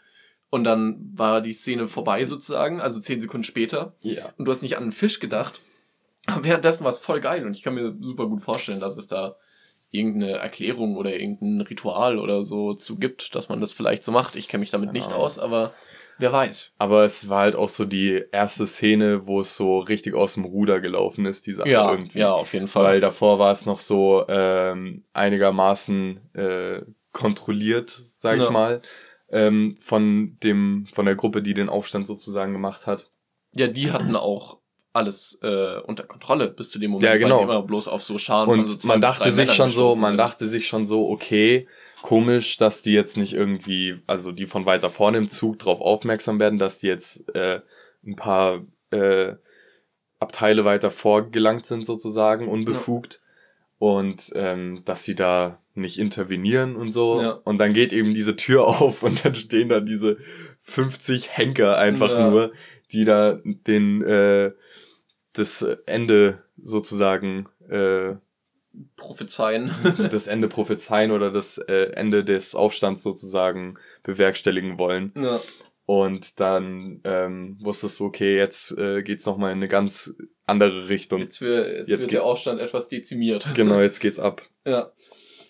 [0.51, 3.95] Und dann war die Szene vorbei sozusagen, also zehn Sekunden später.
[4.01, 4.33] Ja.
[4.37, 5.61] Und du hast nicht an den Fisch gedacht.
[6.27, 9.07] Aber währenddessen war es voll geil und ich kann mir super gut vorstellen, dass es
[9.07, 9.37] da
[9.91, 14.37] irgendeine Erklärung oder irgendein Ritual oder so zu gibt, dass man das vielleicht so macht.
[14.37, 15.05] Ich kenne mich damit genau.
[15.05, 15.73] nicht aus, aber
[16.19, 16.75] wer weiß.
[16.79, 20.45] Aber es war halt auch so die erste Szene, wo es so richtig aus dem
[20.45, 22.19] Ruder gelaufen ist, die Sache ja, irgendwie.
[22.19, 22.85] Ja, auf jeden Fall.
[22.85, 28.45] Weil davor war es noch so ähm, einigermaßen äh, kontrolliert, sag ja.
[28.45, 28.83] ich mal,
[29.31, 33.11] ähm, von dem, von der Gruppe, die den Aufstand sozusagen gemacht hat.
[33.55, 34.59] Ja, die hatten auch
[34.97, 37.37] alles äh, unter Kontrolle bis zu dem Moment, ja, genau.
[37.37, 40.13] weil sie immer bloß auf so Scharen und so man dachte sich schon so, man
[40.13, 40.19] sind.
[40.19, 41.69] dachte sich schon so, okay,
[42.03, 46.41] komisch, dass die jetzt nicht irgendwie, also die von weiter vorne im Zug drauf aufmerksam
[46.41, 47.61] werden, dass die jetzt äh,
[48.05, 49.35] ein paar äh,
[50.19, 53.15] Abteile weiter vorgelangt sind sozusagen, unbefugt.
[53.15, 53.21] Ja.
[53.79, 57.21] Und ähm, dass sie da nicht intervenieren und so.
[57.21, 57.31] Ja.
[57.45, 60.19] Und dann geht eben diese Tür auf und dann stehen da diese
[60.61, 62.53] 50 Henker einfach nur,
[62.93, 64.53] die da den äh,
[65.39, 68.15] das Ende sozusagen äh,
[68.97, 69.71] prophezeien.
[70.11, 75.13] das Ende prophezeien oder das äh, Ende des Aufstands sozusagen bewerkstelligen wollen.
[75.17, 75.41] Ja.
[75.87, 81.21] Und dann ähm, wusstest du, okay, jetzt äh, geht's nochmal in eine ganz andere Richtung.
[81.21, 83.47] Jetzt, wird, jetzt, jetzt wird der Aufstand etwas dezimiert.
[83.55, 84.43] Genau, jetzt geht's ab.
[84.65, 84.93] Ja.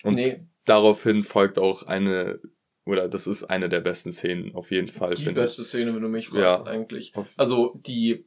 [0.04, 0.46] Und nee.
[0.66, 2.38] daraufhin folgt auch eine,
[2.84, 5.14] oder das ist eine der besten Szenen auf jeden Fall.
[5.14, 5.64] Die beste.
[5.64, 6.70] Szene, wenn du mich fragst, ja.
[6.70, 7.14] eigentlich.
[7.38, 8.26] Also die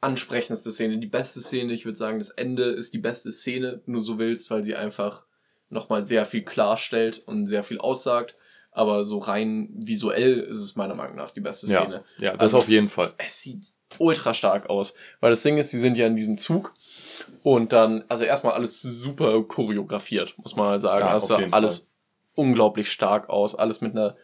[0.00, 1.72] ansprechendste Szene, die beste Szene.
[1.72, 5.26] Ich würde sagen, das Ende ist die beste Szene, nur so willst, weil sie einfach
[5.68, 8.36] nochmal sehr viel klarstellt und sehr viel aussagt.
[8.70, 12.04] Aber so rein visuell ist es meiner Meinung nach die beste Szene.
[12.18, 13.12] Ja, das also auf jeden Fall.
[13.16, 14.94] Es sieht ultra stark aus.
[15.20, 16.74] Weil das Ding ist, die sind ja in diesem Zug
[17.42, 21.06] und dann, also erstmal alles super choreografiert, muss man mal sagen.
[21.06, 21.86] Ja, also alles Fall.
[22.34, 24.16] unglaublich stark aus, alles mit einer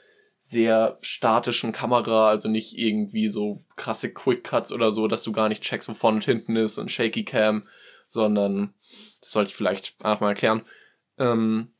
[0.52, 5.48] sehr statischen Kamera, also nicht irgendwie so krasse Quick Cuts oder so, dass du gar
[5.48, 7.66] nicht checkst, wo vorne und hinten ist und Shaky Cam,
[8.06, 8.74] sondern
[9.20, 10.62] das sollte ich vielleicht einfach mal erklären.
[11.18, 11.72] Ähm,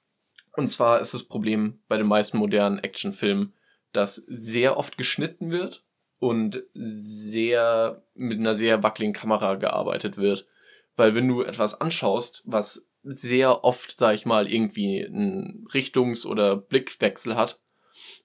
[0.57, 3.53] und zwar ist das Problem bei den meisten modernen Actionfilmen,
[3.93, 5.85] dass sehr oft geschnitten wird
[6.19, 10.47] und sehr mit einer sehr wackeligen Kamera gearbeitet wird.
[10.97, 16.57] Weil wenn du etwas anschaust, was sehr oft, sag ich mal, irgendwie einen Richtungs- oder
[16.57, 17.62] Blickwechsel hat,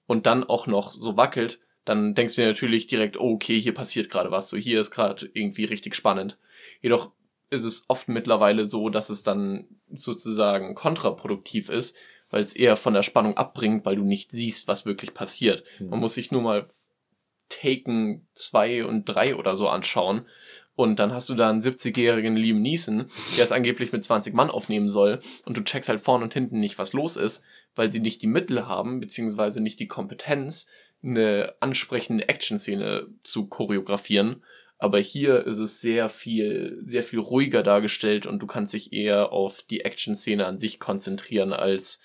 [0.08, 3.74] und dann auch noch so wackelt, dann denkst du dir natürlich direkt, oh, okay, hier
[3.74, 6.38] passiert gerade was, so hier ist gerade irgendwie richtig spannend.
[6.82, 7.12] Jedoch
[7.50, 11.96] ist es oft mittlerweile so, dass es dann sozusagen kontraproduktiv ist,
[12.30, 15.62] weil es eher von der Spannung abbringt, weil du nicht siehst, was wirklich passiert.
[15.78, 15.90] Mhm.
[15.90, 16.68] Man muss sich nur mal
[17.48, 20.26] Taken 2 und 3 oder so anschauen.
[20.74, 24.50] Und dann hast du da einen 70-jährigen Liam Neeson, der es angeblich mit 20 Mann
[24.50, 25.20] aufnehmen soll.
[25.44, 27.42] Und du checkst halt vorne und hinten nicht, was los ist
[27.78, 30.66] weil sie nicht die Mittel haben, beziehungsweise nicht die Kompetenz,
[31.00, 34.42] eine ansprechende Action-Szene zu choreografieren.
[34.78, 39.30] Aber hier ist es sehr viel, sehr viel ruhiger dargestellt und du kannst dich eher
[39.32, 42.00] auf die Action-Szene an sich konzentrieren, als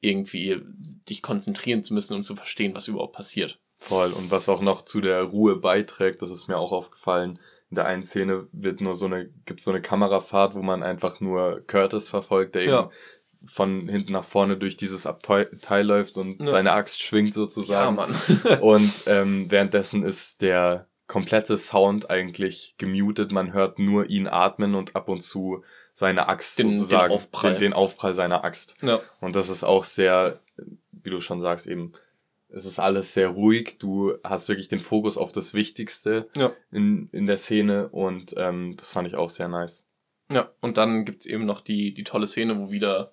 [0.00, 0.60] irgendwie
[1.08, 3.58] dich konzentrieren zu müssen, um zu verstehen, was überhaupt passiert.
[3.78, 4.12] Voll.
[4.12, 7.38] Und was auch noch zu der Ruhe beiträgt, das ist mir auch aufgefallen.
[7.70, 11.20] In der einen Szene wird nur so eine, gibt so eine Kamerafahrt, wo man einfach
[11.20, 12.90] nur Curtis verfolgt, der eben Ja.
[13.46, 15.48] Von hinten nach vorne durch dieses Abteil
[15.86, 16.46] läuft und Ja.
[16.46, 17.96] seine Axt schwingt Ja, sozusagen.
[17.96, 18.14] Mann.
[18.60, 23.30] und ähm, währenddessen ist der komplette Sound eigentlich gemutet.
[23.32, 27.52] Man hört nur ihn atmen und ab und zu seine Axt Den- den sozusagen, Aufprall.
[27.52, 28.76] Den, den Aufprall seiner Axt.
[28.82, 29.00] ja.
[29.20, 30.40] Und das ist auch sehr,
[30.90, 31.92] wie du schon sagst, eben,
[32.48, 33.76] es ist alles sehr ruhig.
[33.78, 36.52] Du hast wirklich den Fokus auf das Wichtigste Ja.
[36.72, 39.86] in, in der Szene und ähm, das fand ich auch sehr nice.
[40.30, 43.12] Ja, und dann gibt's eben noch die, die tolle Szene, wo wieder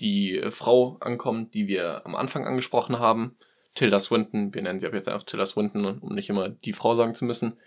[0.00, 3.36] die äh, Frau ankommt, die wir am Anfang angesprochen haben.
[3.74, 6.94] Tilda Swinton, wir nennen sie ab jetzt einfach Tilda Swinton, um nicht immer die Frau
[6.94, 7.58] sagen zu müssen.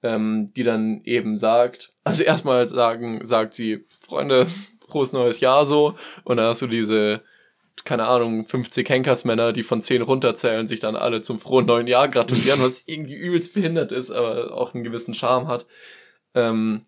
[0.00, 4.46] Ähm, die dann eben sagt, also erstmal sagen, sagt sie, Freunde,
[4.86, 5.96] frohes neues Jahr so.
[6.22, 7.22] Und dann hast du diese,
[7.84, 12.08] keine Ahnung, 50 Henkersmänner, die von 10 runterzählen, sich dann alle zum frohen neuen Jahr
[12.08, 15.66] gratulieren, was irgendwie übelst behindert ist, aber auch einen gewissen Charme hat.
[16.34, 16.86] Ähm,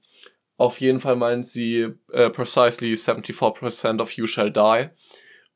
[0.60, 4.90] auf jeden Fall meint sie, äh, precisely 74% of you shall die.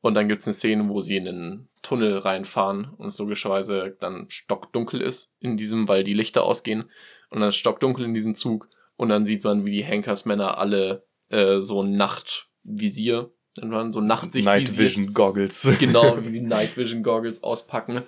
[0.01, 4.25] Und dann gibt's eine Szene, wo sie in einen Tunnel reinfahren und es logischerweise dann
[4.29, 6.89] stockdunkel ist in diesem, weil die Lichter ausgehen.
[7.29, 8.67] Und dann ist stockdunkel in diesem Zug.
[8.95, 13.99] Und dann sieht man, wie die Henkersmänner alle äh, so ein Nachtvisier, nennt man so
[13.99, 14.51] ein Nachtsichtvisier.
[14.51, 15.71] Night Vision Goggles.
[15.79, 18.01] Genau, wie sie Night Vision Goggles auspacken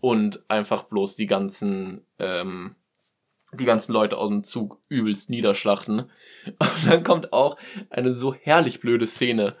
[0.00, 2.74] und einfach bloß die ganzen, ähm,
[3.58, 6.10] die ganzen Leute aus dem Zug übelst niederschlachten.
[6.46, 7.56] Und dann kommt auch
[7.90, 9.56] eine so herrlich blöde Szene.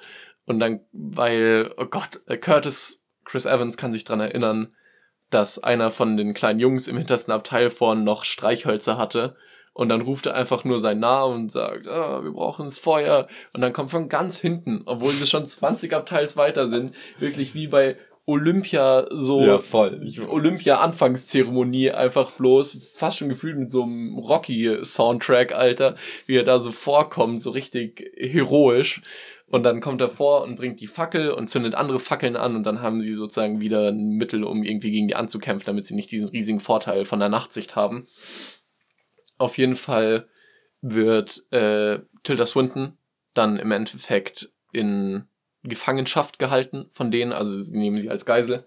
[0.46, 4.74] Und dann, weil, oh Gott, äh, Curtis, Chris Evans kann sich dran erinnern,
[5.30, 9.36] dass einer von den kleinen Jungs im hintersten Abteil vorn noch Streichhölzer hatte.
[9.72, 13.26] Und dann ruft er einfach nur seinen Namen und sagt, ah, wir brauchen das Feuer.
[13.52, 17.66] Und dann kommt von ganz hinten, obwohl wir schon 20 Abteils weiter sind, wirklich wie
[17.66, 20.00] bei Olympia so Ja, voll.
[20.04, 26.58] Ich, Olympia-Anfangszeremonie einfach bloß, fast schon gefühlt mit so einem Rocky-Soundtrack, Alter, wie er da
[26.58, 29.02] so vorkommt, so richtig heroisch.
[29.46, 32.64] Und dann kommt er vor und bringt die Fackel und zündet andere Fackeln an und
[32.64, 36.10] dann haben sie sozusagen wieder ein Mittel, um irgendwie gegen die anzukämpfen, damit sie nicht
[36.10, 38.06] diesen riesigen Vorteil von der Nachtsicht haben.
[39.36, 40.28] Auf jeden Fall
[40.80, 42.96] wird äh, Tilda Swinton
[43.34, 45.28] dann im Endeffekt in
[45.64, 48.64] Gefangenschaft gehalten von denen, also sie nehmen sie als Geisel.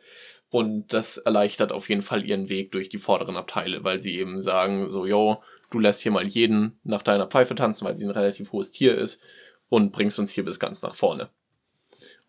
[0.50, 4.42] Und das erleichtert auf jeden Fall ihren Weg durch die vorderen Abteile, weil sie eben
[4.42, 8.12] sagen, so, yo, du lässt hier mal jeden nach deiner Pfeife tanzen, weil sie ein
[8.12, 9.22] relativ hohes Tier ist
[9.70, 11.30] und bringst uns hier bis ganz nach vorne.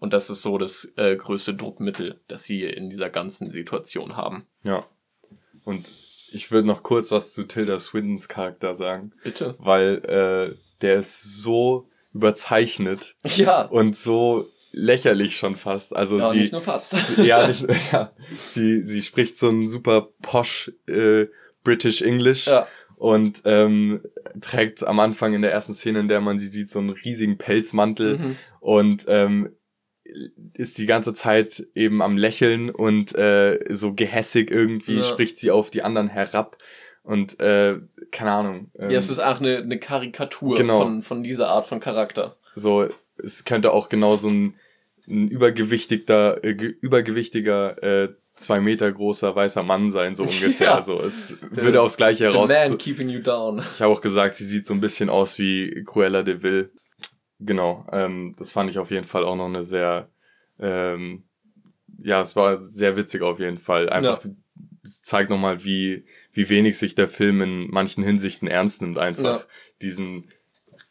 [0.01, 4.47] Und das ist so das äh, größte Druckmittel, das sie in dieser ganzen Situation haben.
[4.63, 4.85] ja.
[5.65, 5.93] Und
[6.33, 9.55] ich würde noch kurz was zu Tilda Swintons Charakter sagen, Bitte.
[9.59, 14.47] weil äh, der ist so überzeichnet Ja, und so
[14.79, 15.95] lächerlich schon fast.
[15.95, 16.95] Also ja sie, nicht nur fast.
[17.19, 18.13] ja, nicht, ja,
[18.51, 21.27] sie, sie spricht so ein super posh äh,
[21.65, 24.01] British English ja, und ähm,
[24.41, 27.37] trägt am Anfang in der ersten Szene, in der man sie sieht, so einen riesigen
[27.39, 28.37] Pelzmantel mhm.
[28.61, 29.51] und ähm,
[30.55, 35.03] ist die ganze Zeit eben am Lächeln und äh, so gehässig irgendwie Ja.
[35.03, 36.57] spricht sie auf die anderen herab
[37.03, 37.77] und äh,
[38.11, 38.71] keine Ahnung.
[38.79, 40.81] Ähm, ja, es ist auch eine, eine Karikatur Genau.
[40.81, 42.37] von, von dieser Art von Charakter.
[42.55, 42.89] so,
[43.23, 44.55] es könnte auch genau so ein,
[45.11, 50.67] ein übergewichtiger, äh, ge- übergewichtiger äh, zwei Meter großer weißer Mann sein, so ungefähr.
[50.69, 50.75] Ja.
[50.77, 52.49] Also es Der- würde aufs Gleiche The heraus.
[52.49, 53.59] man keeping you down.
[53.75, 56.71] Ich habe auch gesagt, sie sieht so ein bisschen aus wie Cruella de Vil.
[57.41, 60.09] Genau, ähm, das fand ich auf jeden Fall auch noch eine sehr,
[60.59, 61.23] ähm,
[62.03, 63.89] ja, es war sehr witzig auf jeden Fall.
[63.89, 64.25] Einfach,
[64.83, 69.23] es zeigt nochmal, wie, wie wenig sich der Film in manchen Hinsichten ernst nimmt, einfach
[69.41, 69.41] Ja.
[69.83, 70.31] diesen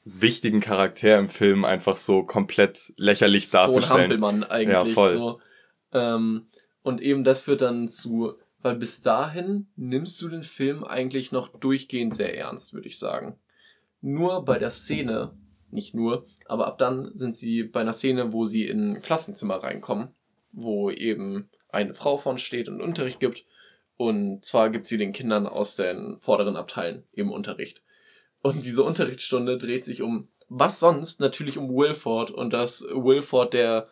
[0.08, 4.02] wichtigen Charakter im Film einfach so komplett lächerlich So ein darzustellen.
[4.04, 4.70] Hampelmann eigentlich.
[4.70, 5.12] Ja, voll.
[5.12, 5.42] So.
[5.94, 6.48] Ähm,
[6.82, 11.58] und eben das führt dann zu, weil bis dahin nimmst du den Film eigentlich noch
[11.60, 13.38] durchgehend sehr ernst, würde ich sagen.
[14.02, 15.34] Nur bei der Szene,
[15.70, 19.56] nicht nur, aber ab dann sind sie bei einer Szene, wo sie in ein Klassenzimmer
[19.56, 20.10] reinkommen,
[20.52, 23.46] wo eben eine Frau von steht und Unterricht gibt.
[23.98, 27.84] Und zwar gibt sie den Kindern aus den vorderen Abteilen eben Unterricht.
[28.56, 31.20] Und diese Unterrichtsstunde dreht sich um was sonst?
[31.20, 33.90] Natürlich um Wilford und dass Wilford der,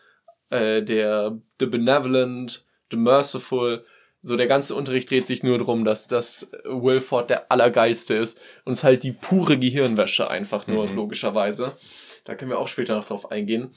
[0.49, 3.84] äh, der, the benevolent, the merciful,
[4.22, 8.74] so der ganze Unterricht dreht sich nur darum, dass, dass Wilford der Allergeilste ist und
[8.74, 10.95] es halt die pure Gehirnwäsche einfach nur, Mhm.
[10.95, 11.76] logischerweise.
[12.24, 13.76] Da können wir auch später noch drauf eingehen.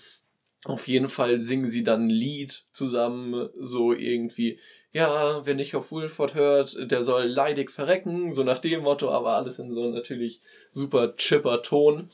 [0.65, 4.59] Auf jeden Fall singen sie dann ein Lied zusammen, so irgendwie,
[4.99, 9.37] ja, wer nicht auf Wilford hört, der soll leidig verrecken, so nach dem Motto, aber
[9.37, 10.41] alles in so natürlich
[10.71, 12.11] super chipper Ton.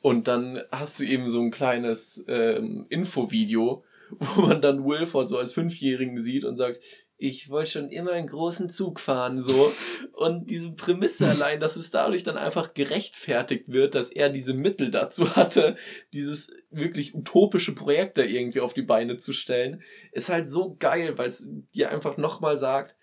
[0.00, 5.38] Und dann hast du eben so ein kleines ähm, Infovideo, wo man dann Wilford so
[5.38, 6.80] als Fünfjährigen sieht und sagt,
[7.22, 9.74] ich wollte schon immer einen großen Zug fahren, so.
[10.12, 14.90] Und diese Prämisse allein, dass es dadurch dann einfach gerechtfertigt wird, dass er diese Mittel
[14.90, 15.76] dazu hatte,
[16.14, 21.18] dieses wirklich utopische Projekt da irgendwie auf die Beine zu stellen, ist halt so geil,
[21.18, 22.96] weil es dir einfach nochmal sagt,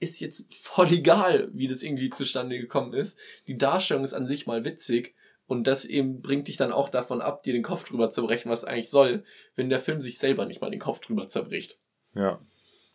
[0.00, 3.20] ist jetzt voll egal, wie das irgendwie zustande gekommen ist.
[3.46, 5.14] Die Darstellung ist an sich mal witzig.
[5.46, 8.50] Und das eben bringt dich dann auch davon ab, dir den Kopf drüber zu brechen,
[8.50, 9.24] was eigentlich soll,
[9.56, 11.80] wenn der Film sich selber nicht mal den Kopf drüber zerbricht.
[12.14, 12.40] Ja.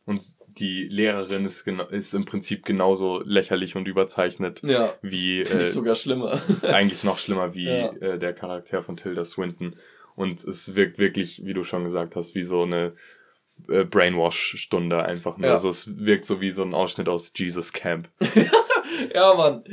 [0.06, 5.42] Und die Lehrerin ist, ist im Prinzip genauso lächerlich und überzeichnet ja, wie.
[5.42, 6.42] Äh, ich sogar schlimmer.
[6.62, 7.92] eigentlich noch schlimmer wie ja.
[7.94, 9.76] äh, der Charakter von Tilda Swinton.
[10.16, 12.94] Und es wirkt wirklich, wie du schon gesagt hast, wie so eine
[13.68, 15.48] äh, Brainwash-Stunde einfach nur.
[15.48, 15.54] Ja.
[15.54, 18.10] Also es wirkt so wie so ein Ausschnitt aus Jesus Camp.
[19.14, 19.64] ja, Mann.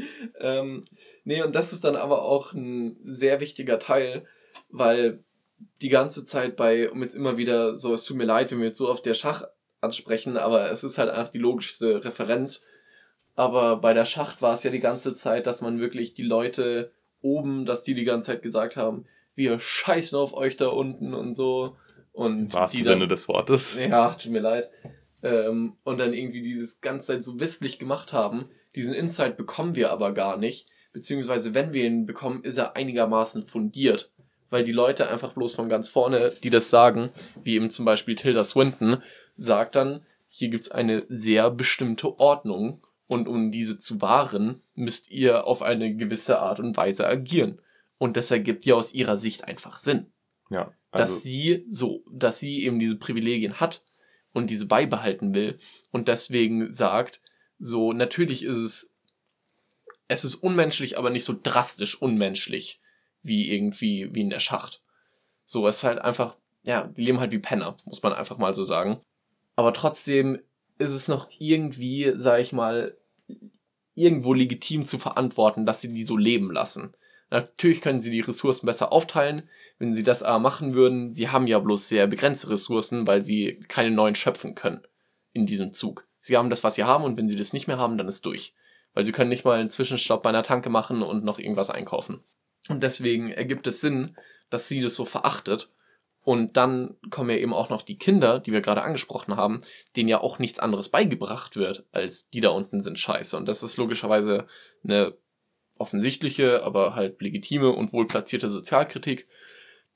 [0.41, 0.87] Ähm,
[1.25, 4.25] nee, und das ist dann aber auch ein sehr wichtiger Teil,
[4.71, 5.23] weil
[5.83, 8.69] die ganze Zeit bei, um jetzt immer wieder so, es tut mir leid, wenn wir
[8.69, 9.45] jetzt so auf der Schach
[9.83, 12.65] ansprechen, aber es ist halt einfach die logischste Referenz.
[13.35, 16.93] Aber bei der Schacht war es ja die ganze Zeit, dass man wirklich die Leute
[17.21, 21.35] oben, dass die die ganze Zeit gesagt haben, wir scheißen auf euch da unten und
[21.35, 21.77] so.
[22.13, 23.79] Und Im die dann, Sinne des Wortes.
[23.79, 24.71] Ja, tut mir leid.
[25.23, 28.51] Ähm, und dann irgendwie dieses ganze Zeit so wissentlich gemacht haben.
[28.75, 30.69] Diesen Insight bekommen wir aber gar nicht.
[30.93, 34.13] Beziehungsweise, wenn wir ihn bekommen, ist er einigermaßen fundiert.
[34.53, 37.09] Weil die Leute einfach bloß von ganz vorne, die das sagen,
[37.43, 43.29] wie eben zum Beispiel Tilda Swinton, sagt dann, hier gibt's eine sehr bestimmte Ordnung und
[43.29, 47.63] um diese zu wahren, müsst ihr auf eine gewisse Art und Weise agieren.
[47.97, 50.13] Und das ergibt ja aus ihrer Sicht einfach Sinn.
[50.51, 50.75] Ja.
[50.91, 53.83] Also dass sie so, dass sie eben diese Privilegien hat
[54.35, 55.59] und diese beibehalten will
[55.93, 57.23] und deswegen sagt,
[57.59, 58.93] so, natürlich ist es,
[60.09, 62.82] es ist unmenschlich, aber nicht so drastisch unmenschlich
[63.23, 64.83] wie irgendwie, wie in der Schacht.
[65.45, 68.55] So, es ist halt einfach, ja, die leben halt wie Penner, muss man einfach mal
[68.55, 69.01] so sagen
[69.57, 70.41] aber trotzdem
[70.79, 72.97] ist es noch irgendwie, sag ich mal,
[73.95, 76.95] irgendwo legitim zu verantworten, dass sie die so leben lassen.
[77.31, 79.49] Natürlich können sie die Ressourcen besser aufteilen,
[79.79, 81.13] wenn sie das aber machen würden.
[81.13, 84.83] Sie haben ja bloß sehr begrenzte Ressourcen, weil sie keine neuen schöpfen können
[85.33, 86.07] in diesem Zug.
[86.21, 88.25] Sie haben das, was sie haben, und wenn sie das nicht mehr haben, dann ist
[88.27, 88.55] durch.
[88.95, 92.21] Weil sie können nicht mal einen Zwischenstopp bei einer Tanke machen und noch irgendwas einkaufen.
[92.69, 94.17] Und deswegen ergibt es Sinn,
[94.51, 95.73] dass sie das so verachtet
[96.25, 99.63] und dann kommen ja eben auch noch die Kinder, die wir gerade angesprochen haben,
[99.97, 103.37] denen ja auch nichts anderes beigebracht wird, als die da unten sind scheiße.
[103.37, 104.47] Und das ist logischerweise
[104.85, 105.15] eine
[105.79, 109.27] offensichtliche, aber halt legitime und wohl platzierte Sozialkritik,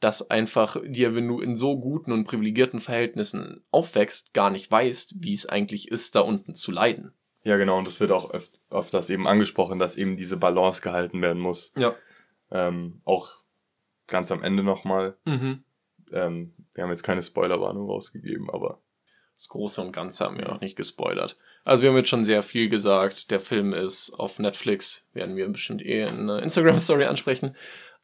[0.01, 5.15] dass einfach dir, wenn du in so guten und privilegierten Verhältnissen aufwächst, gar nicht weißt,
[5.19, 7.13] wie es eigentlich ist, da unten zu leiden.
[7.45, 11.23] Ja, genau, und das wird auch öf öfters eben angesprochen, dass eben diese Balance gehalten
[11.23, 11.73] werden muss.
[11.77, 11.95] Ja.
[12.57, 13.39] Ähm, auch
[14.07, 15.17] ganz am Ende nochmal.
[15.25, 15.65] Mhm
[16.13, 18.81] ähm, wir haben jetzt keine Spoilerwarnung rausgegeben, aber.
[19.37, 21.37] Das Große und Ganze haben wir auch nicht gespoilert.
[21.63, 23.31] Also wir haben jetzt schon sehr viel gesagt.
[23.31, 27.55] Der Film ist auf Netflix, werden wir bestimmt eh in einer Instagram-Story ansprechen.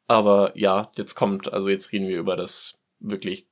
[0.06, 3.46] Aber ja, jetzt kommt, also jetzt reden wir über das wirklich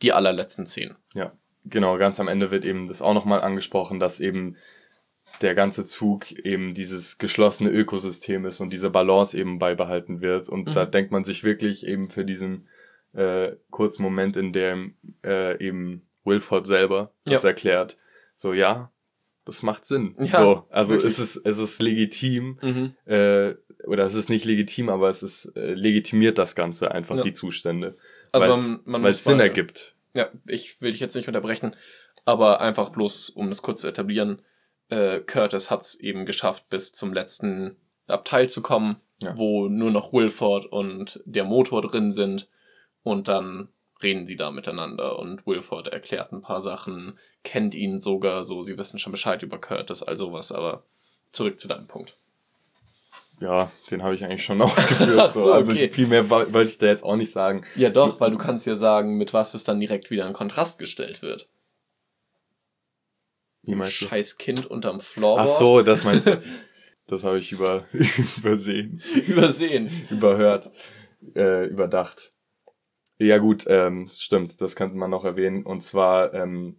[0.00, 0.96] die allerletzten Szenen.
[1.14, 1.32] Ja,
[1.66, 4.56] genau, ganz am Ende wird eben das auch nochmal angesprochen, dass eben
[5.40, 10.48] der ganze Zug eben dieses geschlossene Ökosystem ist und diese Balance eben beibehalten wird.
[10.48, 10.72] Und mhm.
[10.72, 12.68] da denkt man sich wirklich eben für diesen
[13.14, 17.50] äh, kurzen Moment, in dem äh, eben Wilford selber das ja.
[17.50, 17.98] erklärt.
[18.36, 18.90] So, ja,
[19.44, 20.14] das macht Sinn.
[20.18, 21.12] Ja, so, also wirklich.
[21.12, 22.94] es ist, es ist legitim, mhm.
[23.06, 23.54] äh,
[23.86, 27.22] oder es ist nicht legitim, aber es ist äh, legitimiert das Ganze einfach, ja.
[27.22, 27.96] die Zustände.
[28.32, 29.94] Also man, man weil es Sinn ergibt.
[30.14, 31.74] Ja, ich will dich jetzt nicht unterbrechen,
[32.24, 34.42] aber einfach bloß, um das kurz zu etablieren,
[34.88, 37.76] äh, Curtis hat es eben geschafft, bis zum letzten
[38.06, 39.36] Abteil zu kommen, ja.
[39.36, 42.48] wo nur noch Wilford und der Motor drin sind
[43.02, 43.68] und dann
[44.02, 48.78] reden sie da miteinander und Wilford erklärt ein paar Sachen, kennt ihn sogar so, sie
[48.78, 50.84] wissen schon Bescheid über Curtis, all sowas, aber
[51.32, 52.16] zurück zu deinem Punkt.
[53.40, 55.32] Ja, den habe ich eigentlich schon ausgeführt.
[55.32, 55.88] so, also okay.
[55.88, 57.64] viel mehr wollte ich da jetzt auch nicht sagen.
[57.76, 60.78] Ja doch, weil du kannst ja sagen, mit was es dann direkt wieder in Kontrast
[60.78, 61.48] gestellt wird.
[63.68, 64.06] Wie meinst du?
[64.06, 65.48] Scheiß Kind unterm Floorboard.
[65.48, 66.40] Ach so, das meinst du.
[67.10, 67.86] Das habe ich über,
[68.36, 69.00] übersehen.
[69.26, 69.90] Übersehen.
[70.10, 70.70] Überhört.
[71.34, 72.34] Äh, überdacht.
[73.16, 75.64] Ja gut, ähm, stimmt, das könnte man noch erwähnen.
[75.64, 76.76] Und zwar ähm,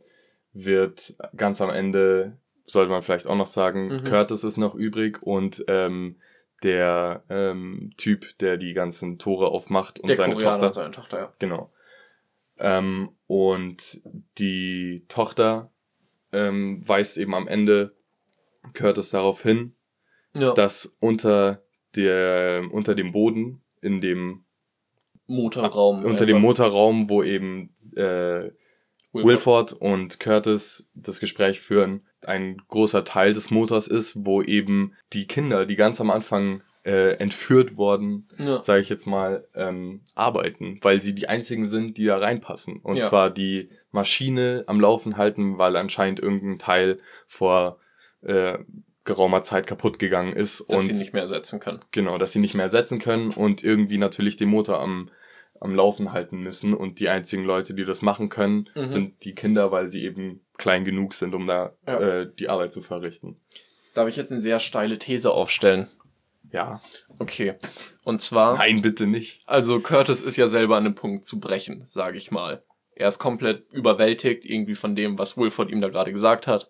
[0.54, 4.04] wird ganz am Ende, sollte man vielleicht auch noch sagen, mhm.
[4.04, 6.18] Curtis ist noch übrig und ähm,
[6.62, 10.74] der ähm, Typ, der die ganzen Tore aufmacht und der seine Koreaner Tochter.
[10.74, 11.34] Seine Tochter, ja.
[11.40, 11.72] Genau.
[12.60, 14.02] Ähm, und
[14.38, 15.72] die Tochter
[16.32, 17.96] ähm, weist eben am Ende
[18.74, 19.74] Curtis darauf hin,
[20.34, 20.54] ja.
[20.54, 21.64] dass unter
[21.96, 24.44] der unter dem Boden in dem
[25.28, 26.04] Motorraum.
[26.04, 28.52] Unter dem Motorraum, wo eben äh,
[29.12, 29.26] Wilford.
[29.26, 35.28] Wilford und Curtis das Gespräch führen, ein großer Teil des Motors ist, wo eben die
[35.28, 38.62] Kinder, die ganz am Anfang äh, entführt worden, Ja.
[38.62, 42.78] sage ich jetzt mal, ähm, arbeiten, weil sie die einzigen sind, die da reinpassen.
[42.78, 43.06] Und Ja.
[43.06, 47.80] zwar die Maschine am Laufen halten, weil anscheinend irgendein Teil vor
[48.22, 48.60] äh,
[49.06, 51.80] geraumer Zeit kaputt gegangen ist Dass und sie nicht mehr ersetzen können.
[51.92, 55.10] genau, dass sie nicht mehr ersetzen können und irgendwie natürlich den Motor am
[55.62, 58.88] am Laufen halten müssen und die einzigen Leute, die das machen können, Mhm.
[58.88, 62.00] sind die Kinder, weil sie eben klein genug sind, um da Ja.
[62.22, 63.36] äh, die Arbeit zu verrichten.
[63.94, 65.88] Darf ich jetzt eine sehr steile These aufstellen?
[66.52, 66.82] Ja.
[67.20, 67.56] Okay.
[68.04, 69.44] Und zwar, Nein, bitte nicht.
[69.46, 72.64] also Curtis ist ja selber an einem Punkt zu brechen, sage ich mal.
[72.96, 76.70] Er ist komplett überwältigt irgendwie von dem, was Wilford ihm da gerade gesagt hat.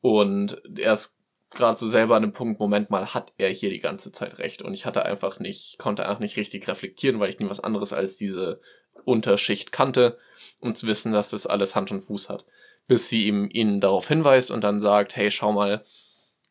[0.00, 1.16] Und er ist
[1.50, 4.60] gerade so selber an einem Punkt, Moment mal, hat er hier die ganze Zeit recht.
[4.60, 7.92] Und ich hatte einfach nicht, konnte einfach nicht richtig reflektieren, weil ich nie was anderes
[7.92, 8.60] als diese
[9.04, 10.18] Unterschicht kannte,
[10.60, 12.44] um zu wissen, dass das alles Hand und Fuß hat.
[12.88, 15.84] Bis sie ihm ihn darauf hinweist und dann sagt, hey, schau mal,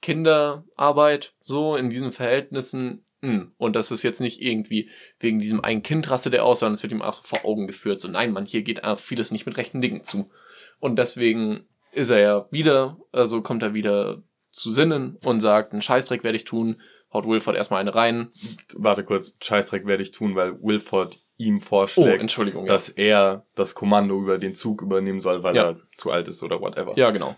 [0.06, 3.54] Kinderarbeit, so in diesen Verhältnissen, hm.
[3.58, 4.90] und das ist jetzt nicht irgendwie
[5.20, 7.66] wegen diesem einen Kind rastet er aus, sondern es wird ihm auch so vor Augen
[7.66, 10.30] geführt, so nein, man, hier geht einfach vieles nicht mit rechten Dingen zu.
[10.80, 15.82] Und deswegen ist er ja wieder, also kommt er wieder zu Sinnen und sagt, einen
[15.82, 16.82] Scheißdreck werde ich tun,
[17.12, 18.32] haut Wilford erstmal eine rein.
[18.74, 22.66] Warte kurz, Scheißdreck werde ich tun, weil Wilford ihm Oh, vorschlägt, ja.
[22.66, 25.72] dass er das Kommando über den Zug übernehmen soll, weil Ja.
[25.72, 26.92] er zu alt ist oder whatever.
[26.96, 27.36] Ja, genau.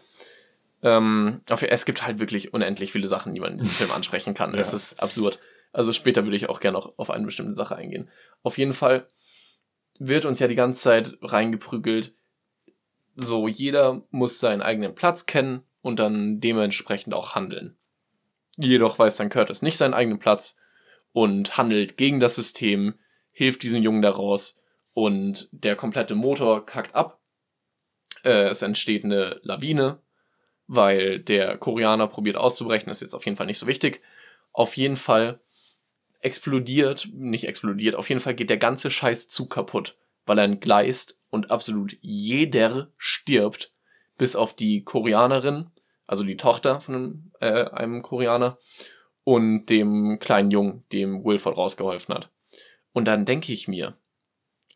[0.84, 4.54] Ähm, es gibt halt wirklich unendlich viele Sachen, die man in diesem Film ansprechen kann.
[4.54, 4.60] Ja.
[4.60, 5.40] Es ist absurd.
[5.74, 8.10] Also später würde ich auch gerne noch auf eine bestimmte Sache eingehen.
[8.44, 9.08] Auf jeden Fall
[10.00, 12.14] wird uns ja die ganze Zeit reingeprügelt,
[13.16, 17.76] so jeder muss seinen eigenen Platz kennen und dann dementsprechend auch handeln.
[18.58, 20.58] Jedoch weiß dann Curtis nicht seinen eigenen Platz
[21.14, 22.96] und handelt gegen das System,
[23.32, 24.62] hilft diesem Jungen daraus
[24.94, 27.20] und der komplette Motor kackt ab.
[28.24, 30.00] Äh, es entsteht eine Lawine,
[30.68, 34.02] weil der Koreaner probiert auszubrechen, ist jetzt auf jeden Fall nicht so wichtig.
[34.52, 35.40] Auf jeden Fall
[36.20, 41.20] explodiert, nicht explodiert, auf jeden Fall geht der ganze scheiß Zug kaputt, weil er entgleist
[41.30, 43.72] und absolut jeder stirbt,
[44.18, 45.70] bis auf die Koreanerin,
[46.06, 48.58] also die Tochter von einem, äh, einem Koreaner
[49.24, 52.30] und dem kleinen Jungen, dem Wilford rausgeholfen hat.
[52.94, 53.96] Und dann denke ich mir,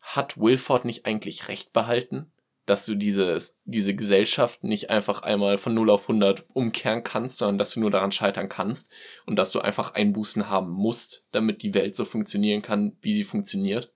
[0.00, 2.30] hat Wilford nicht eigentlich recht behalten?
[2.66, 7.58] Dass du dieses, diese Gesellschaft nicht einfach einmal von 0 auf 100 umkehren kannst, sondern
[7.58, 8.88] dass du nur daran scheitern kannst
[9.26, 13.24] und dass du einfach Einbußen haben musst, damit die Welt so funktionieren kann, wie sie
[13.24, 13.92] funktioniert.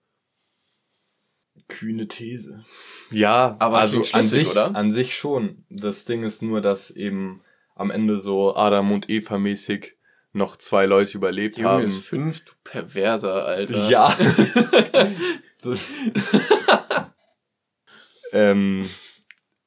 [1.68, 2.64] Kühne These.
[3.10, 4.74] Ja, Aber also an sich, oder?
[4.74, 5.64] an sich schon.
[5.68, 7.42] Das Ding ist nur, dass eben
[7.74, 9.94] am Ende so Adam und Eva mäßig
[10.32, 11.84] noch zwei Leute überlebt Junge haben.
[11.84, 13.88] ist fünf, du Perverser, Alter.
[13.88, 14.16] Ja.
[15.62, 15.88] Das-
[18.36, 18.88] ähm,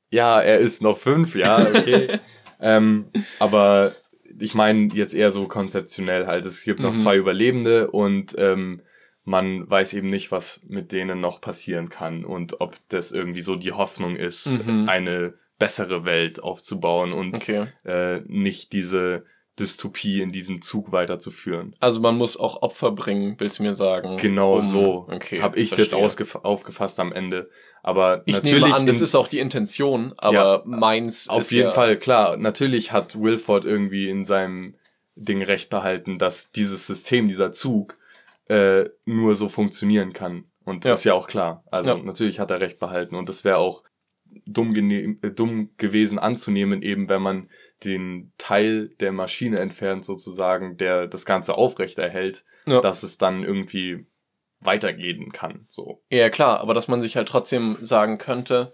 [0.09, 2.19] ja, er ist noch fünf, ja, okay.
[2.61, 3.93] ähm, aber
[4.39, 6.45] ich meine jetzt eher so konzeptionell halt.
[6.45, 6.99] Es gibt noch Mhm.
[6.99, 8.81] zwei Überlebende und ähm,
[9.23, 13.55] man weiß eben nicht, was mit denen noch passieren kann und ob das irgendwie so
[13.55, 14.87] die Hoffnung ist, Mhm.
[14.89, 17.67] eine bessere Welt aufzubauen und Okay.
[17.85, 19.25] äh, nicht diese
[19.59, 21.75] Dystopie in diesem Zug weiterzuführen.
[21.79, 24.17] Also man muss auch Opfer bringen, willst du mir sagen?
[24.17, 25.41] Genau um- so Okay.
[25.41, 27.49] habe ich es jetzt aufgefasst am Ende.
[27.83, 31.69] Aber Ich natürlich nehme an, das ist auch die Intention, aber Ja, meins auf jeden
[31.69, 32.35] ja, Fall klar.
[32.37, 34.75] Natürlich hat Wilford irgendwie in seinem
[35.15, 37.97] Ding recht behalten, dass dieses System, dieser Zug
[38.47, 40.45] äh, nur so funktionieren kann.
[40.65, 40.93] Und Ja.
[40.93, 41.63] ist ja auch klar.
[41.71, 43.83] Also natürlich hat er recht behalten und das wäre auch
[44.45, 44.73] dumm,
[45.35, 47.49] dumm gewesen anzunehmen, eben wenn man
[47.83, 52.81] den Teil der Maschine entfernt, sozusagen, der das Ganze aufrecht erhält, Ja.
[52.81, 54.05] dass es dann irgendwie
[54.59, 55.67] weitergehen kann.
[55.71, 56.01] So.
[56.09, 58.73] Ja, klar, aber dass man sich halt trotzdem sagen könnte,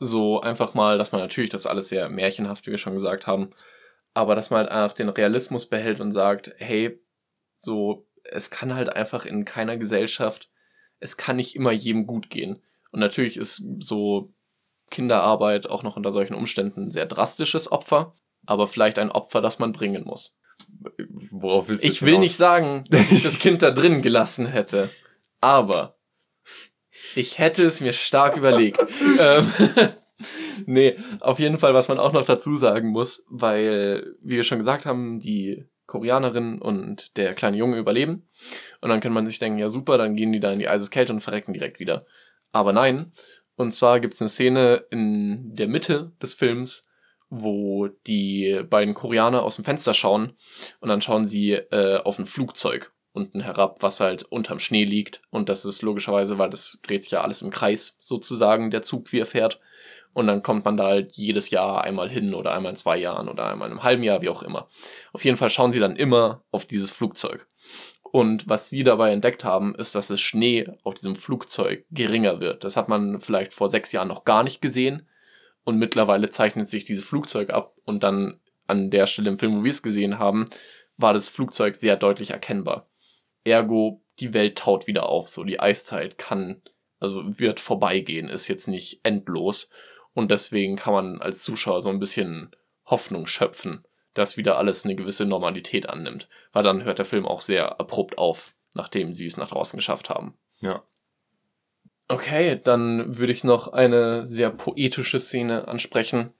[0.00, 3.50] so einfach mal, dass man natürlich das alles sehr märchenhaft, wie wir schon gesagt haben,
[4.14, 6.98] aber dass man halt einfach den Realismus behält und sagt, hey,
[7.54, 10.50] so, es kann halt einfach in keiner Gesellschaft,
[10.98, 12.62] es kann nicht immer jedem gut gehen.
[12.90, 14.32] Und natürlich ist so
[14.90, 18.14] Kinderarbeit auch noch unter solchen Umständen ein sehr drastisches Opfer,
[18.50, 20.36] aber vielleicht ein Opfer, das man bringen muss.
[21.30, 22.22] Worauf willst du Ich will hinaus?
[22.22, 24.90] nicht sagen, dass ich das Kind da drin gelassen hätte,
[25.40, 25.96] aber
[27.14, 28.84] ich hätte es mir stark überlegt.
[29.20, 29.52] ähm,
[30.66, 34.58] nee, auf jeden Fall, was man auch noch dazu sagen muss, weil, wie wir schon
[34.58, 38.28] gesagt haben, die Koreanerin und der kleine Junge überleben.
[38.80, 41.12] Und dann kann man sich denken, ja super, dann gehen die da in die Eiseskälte
[41.12, 42.04] und verrecken direkt wieder.
[42.50, 43.12] Aber nein.
[43.54, 46.89] Und zwar gibt es eine Szene in der Mitte des Films,
[47.30, 50.34] wo die beiden Koreaner aus dem Fenster schauen
[50.80, 55.22] und dann schauen sie äh, auf ein Flugzeug unten herab, was halt unterm Schnee liegt.
[55.30, 59.12] Und das ist logischerweise, weil das dreht sich ja alles im Kreis sozusagen, der Zug,
[59.12, 59.60] wie er fährt.
[60.12, 63.28] Und dann kommt man da halt jedes Jahr einmal hin oder einmal in zwei Jahren
[63.28, 64.68] oder einmal in einem halben Jahr, wie auch immer.
[65.12, 67.46] Auf jeden Fall schauen sie dann immer auf dieses Flugzeug.
[68.02, 72.64] Und was sie dabei entdeckt haben, ist, dass das Schnee auf diesem Flugzeug geringer wird.
[72.64, 75.06] Das hat man vielleicht vor sechs Jahren noch gar nicht gesehen.
[75.64, 77.76] Und mittlerweile zeichnet sich dieses Flugzeug ab.
[77.84, 80.48] Und dann an der Stelle im Film, wo wir es gesehen haben,
[80.96, 82.88] war das Flugzeug sehr deutlich erkennbar.
[83.44, 85.28] Ergo, die Welt taut wieder auf.
[85.28, 86.62] So, die Eiszeit kann,
[86.98, 89.70] also wird vorbeigehen, ist jetzt nicht endlos.
[90.12, 92.50] Und deswegen kann man als Zuschauer so ein bisschen
[92.84, 96.28] Hoffnung schöpfen, dass wieder alles eine gewisse Normalität annimmt.
[96.52, 100.10] Weil dann hört der Film auch sehr abrupt auf, nachdem sie es nach draußen geschafft
[100.10, 100.38] haben.
[100.58, 100.82] Ja.
[102.10, 106.32] Okay, dann würde ich noch eine sehr poetische Szene ansprechen.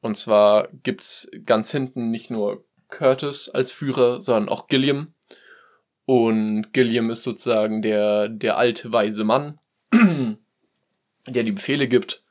[0.00, 5.12] Und zwar gibt's ganz hinten nicht nur Curtis als Führer, sondern auch Gilliam.
[6.04, 9.58] Und Gilliam ist sozusagen der, der alte, weise Mann,
[11.26, 12.22] der die Befehle gibt.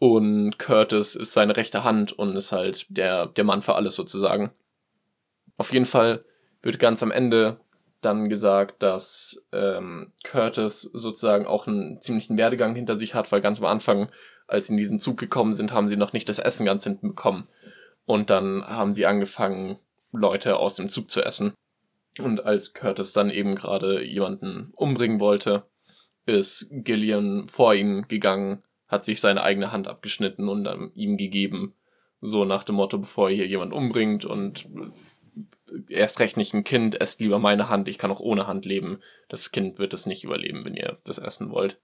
[0.00, 4.50] Und Curtis ist seine rechte Hand und ist halt der, der Mann für alles sozusagen.
[5.56, 6.24] Auf jeden Fall
[6.62, 7.60] wird ganz am Ende
[8.04, 13.58] dann gesagt, dass ähm, Curtis sozusagen auch einen ziemlichen Werdegang hinter sich hat, weil ganz
[13.58, 14.10] am Anfang,
[14.46, 17.08] als sie in diesen Zug gekommen sind, haben sie noch nicht das Essen ganz hinten
[17.08, 17.48] bekommen.
[18.04, 19.78] Und dann haben sie angefangen,
[20.12, 21.54] Leute aus dem Zug zu essen.
[22.18, 25.64] Und als Curtis dann eben gerade jemanden umbringen wollte,
[26.26, 31.74] ist Gillian vor ihm gegangen, hat sich seine eigene Hand abgeschnitten und dann ihm gegeben.
[32.20, 34.68] So nach dem Motto, bevor ihr hier jemand umbringt und
[35.88, 39.00] erst recht nicht ein Kind, esst lieber meine Hand, ich kann auch ohne Hand leben.
[39.28, 41.78] Das Kind wird es nicht überleben, wenn ihr das essen wollt.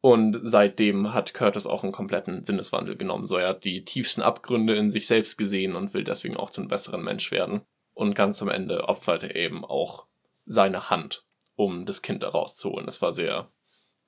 [0.00, 3.26] Und seitdem hat Curtis auch einen kompletten Sinneswandel genommen.
[3.26, 6.60] So, er hat die tiefsten Abgründe in sich selbst gesehen und will deswegen auch zu
[6.60, 7.62] einem besseren Mensch werden.
[7.94, 10.06] Und ganz am Ende opfert er eben auch
[10.44, 12.86] seine Hand, um das Kind da rauszuholen.
[12.86, 13.52] Das war sehr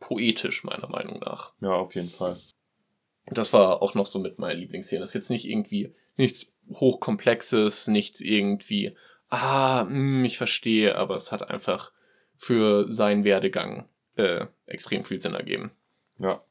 [0.01, 1.53] poetisch, meiner Meinung nach.
[1.61, 2.41] Ja, auf jeden Fall.
[3.27, 5.01] Das war auch noch so mit meiner Lieblingsszene.
[5.01, 8.97] Das ist jetzt nicht irgendwie nichts Hochkomplexes, nichts irgendwie,
[9.29, 11.93] ah, mh, hm, ich verstehe, aber es hat einfach
[12.37, 15.73] für seinen Werdegang äh, extrem viel Sinn ergeben.
[16.19, 16.43] Ja.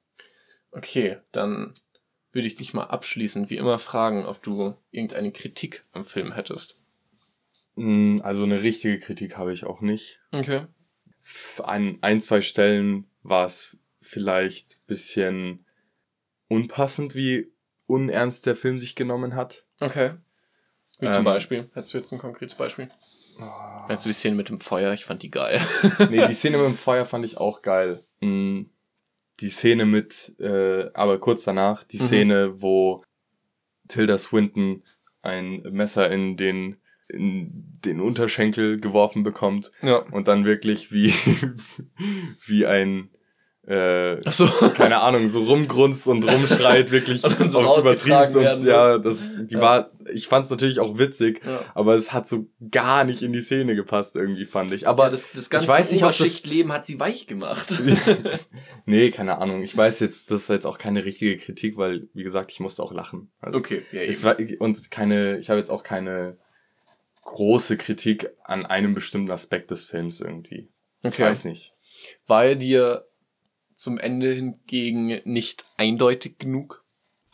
[0.71, 1.73] Okay, dann
[2.31, 6.81] würde ich dich mal abschließend wie immer fragen, ob du irgendeine Kritik am Film hättest.
[7.75, 10.19] Mm, also eine richtige Kritik habe ich auch nicht.
[10.31, 10.65] Okay.
[11.63, 15.65] An ein, zwei Stellen war es vielleicht ein bisschen
[16.49, 17.52] unpassend, wie
[17.87, 19.65] unernst der Film sich genommen hat.
[19.79, 20.11] Okay.
[20.99, 21.69] Wie ähm, zum Beispiel?
[21.73, 22.87] Hättest du jetzt ein konkretes Beispiel?
[23.39, 23.87] Oh.
[23.87, 24.93] Du die Szene mit dem Feuer?
[24.93, 25.59] Ich fand die geil.
[26.09, 28.03] nee, die Szene mit dem Feuer fand ich auch geil.
[28.21, 28.63] Mm,
[29.39, 32.05] die Szene mit, äh, aber kurz danach, die mhm.
[32.05, 33.03] Szene, wo
[33.87, 34.83] Tilda Swinton
[35.21, 36.77] ein Messer in den
[37.09, 39.97] in den Unterschenkel geworfen bekommt ja.
[39.97, 41.13] und dann wirklich wie
[42.45, 43.09] wie ein
[43.65, 44.45] äh, Ach so.
[44.75, 49.55] keine Ahnung, so rumgrunzt und rumschreit, wirklich und so aufs Übertrieben und ja, das, die
[49.55, 49.61] ja.
[49.61, 51.61] war, ich fand es natürlich auch witzig, ja.
[51.73, 54.85] aber es hat so gar nicht in die Szene gepasst irgendwie, fand ich.
[54.85, 57.81] Aber ja, das, das ganze ich weiß nicht, Oberschichtleben hat sie weich gemacht.
[58.85, 59.63] nee, keine Ahnung.
[59.63, 62.83] Ich weiß jetzt, das ist jetzt auch keine richtige Kritik, weil, wie gesagt, ich musste
[62.83, 63.31] auch lachen.
[63.39, 64.23] Also, okay, ja, eben.
[64.23, 66.37] War, und keine, ich habe jetzt auch keine
[67.23, 70.67] große Kritik an einem bestimmten Aspekt des Films irgendwie.
[71.01, 71.13] Okay.
[71.13, 71.73] Ich weiß nicht.
[72.27, 73.05] Weil dir
[73.83, 76.85] zum Ende hingegen nicht eindeutig genug.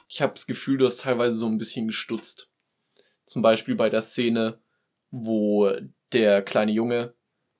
[0.07, 2.49] Ich habe das Gefühl, du hast teilweise so ein bisschen gestutzt.
[3.25, 4.57] Zum Beispiel bei der Szene,
[5.11, 5.71] wo
[6.11, 7.13] der kleine Junge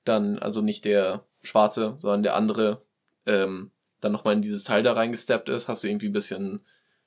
[0.04, 2.82] dann, also nicht der Schwarze, sondern der andere,
[3.26, 3.70] ähm,
[4.00, 6.60] dann nochmal in dieses Teil da reingesteppt ist, hast du irgendwie ein bisschen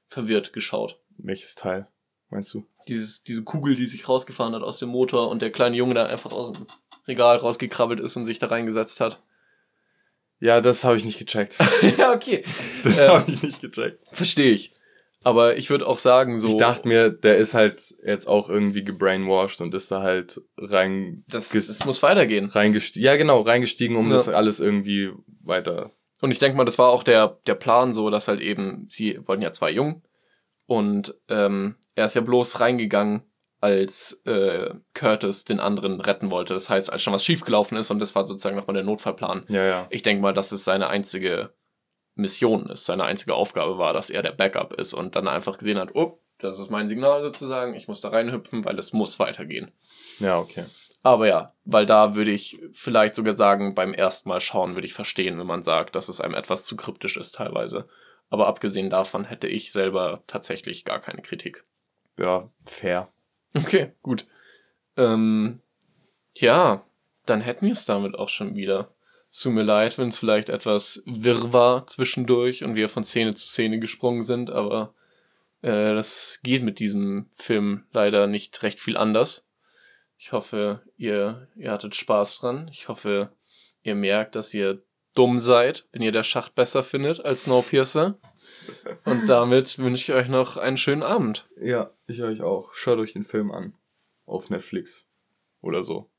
[0.08, 1.02] verwirrt geschaut.
[1.18, 1.88] Welches Teil,
[2.30, 2.66] meinst du?
[2.88, 6.06] Dieses, diese Kugel, die sich rausgefahren hat aus dem Motor und der kleine Junge da
[6.06, 6.66] einfach aus dem
[7.08, 9.22] Regal rausgekrabbelt ist und sich da reingesetzt hat.
[10.40, 11.58] Ja, das habe ich nicht gecheckt.
[11.98, 12.44] ja, okay.
[12.84, 14.00] Das ähm, habe ich nicht gecheckt.
[14.12, 14.74] Verstehe ich.
[15.24, 16.50] Aber ich würde auch sagen, so.
[16.50, 21.24] Ich dachte mir, der ist halt jetzt auch irgendwie gebrainwashed und ist da halt rein.
[21.30, 22.50] Das, das muss weitergehen.
[22.50, 23.06] Reingestiegen.
[23.06, 24.14] Ja, genau, reingestiegen, um ja.
[24.14, 25.12] das alles irgendwie
[25.42, 25.92] weiter.
[26.22, 29.18] Und ich denke mal, das war auch der, der Plan so, dass halt eben, sie
[29.26, 30.04] wollten ja zwei Jungen.
[30.66, 33.24] Und ähm, er ist ja bloß reingegangen,
[33.64, 36.53] als äh, Curtis den anderen retten wollte.
[36.53, 39.45] Das heißt, als schon was schiefgelaufen ist und das war sozusagen nochmal der Notfallplan.
[39.47, 39.88] Ja, ja.
[39.89, 41.53] Ich denke mal, dass es seine einzige
[42.14, 45.80] Mission ist, seine einzige Aufgabe war, dass er der Backup ist und dann einfach gesehen
[45.80, 49.72] hat, oh, das ist mein Signal sozusagen, ich muss da reinhüpfen, weil es muss weitergehen.
[50.20, 50.66] Ja, okay.
[51.01, 54.93] Aber ja, weil da würde ich vielleicht sogar sagen, beim ersten Mal schauen würde ich
[54.93, 57.88] verstehen, wenn man sagt, dass es einem etwas zu kryptisch ist teilweise.
[58.30, 61.64] Aber abgesehen davon hätte ich selber tatsächlich gar keine Kritik.
[62.18, 63.12] Ja, fair.
[63.56, 64.26] Okay, gut.
[64.97, 65.62] Ähm,
[66.34, 66.86] ja,
[67.26, 68.93] dann hätten wir es damit auch schon wieder.
[69.32, 73.34] Es tut mir leid, wenn es vielleicht etwas wirr war zwischendurch und wir von Szene
[73.34, 74.93] zu Szene gesprungen sind, aber
[75.62, 79.47] äh, das geht mit diesem Film leider nicht recht viel anders.
[80.18, 82.70] Ich hoffe, ihr, ihr hattet Spaß dran.
[82.72, 83.32] Ich hoffe,
[83.82, 84.84] ihr merkt, dass ihr
[85.14, 88.20] dumm seid, wenn ihr der Schacht besser findet als Snowpiercer.
[89.05, 91.49] Und damit wünsche ich euch noch einen schönen Abend.
[91.61, 92.74] Ja, ich euch auch.
[92.74, 93.74] Schaut euch den Film an.
[94.26, 95.05] Auf Netflix.
[95.61, 96.11] Oder so.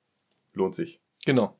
[0.52, 1.00] Lohnt sich.
[1.24, 1.58] Genau.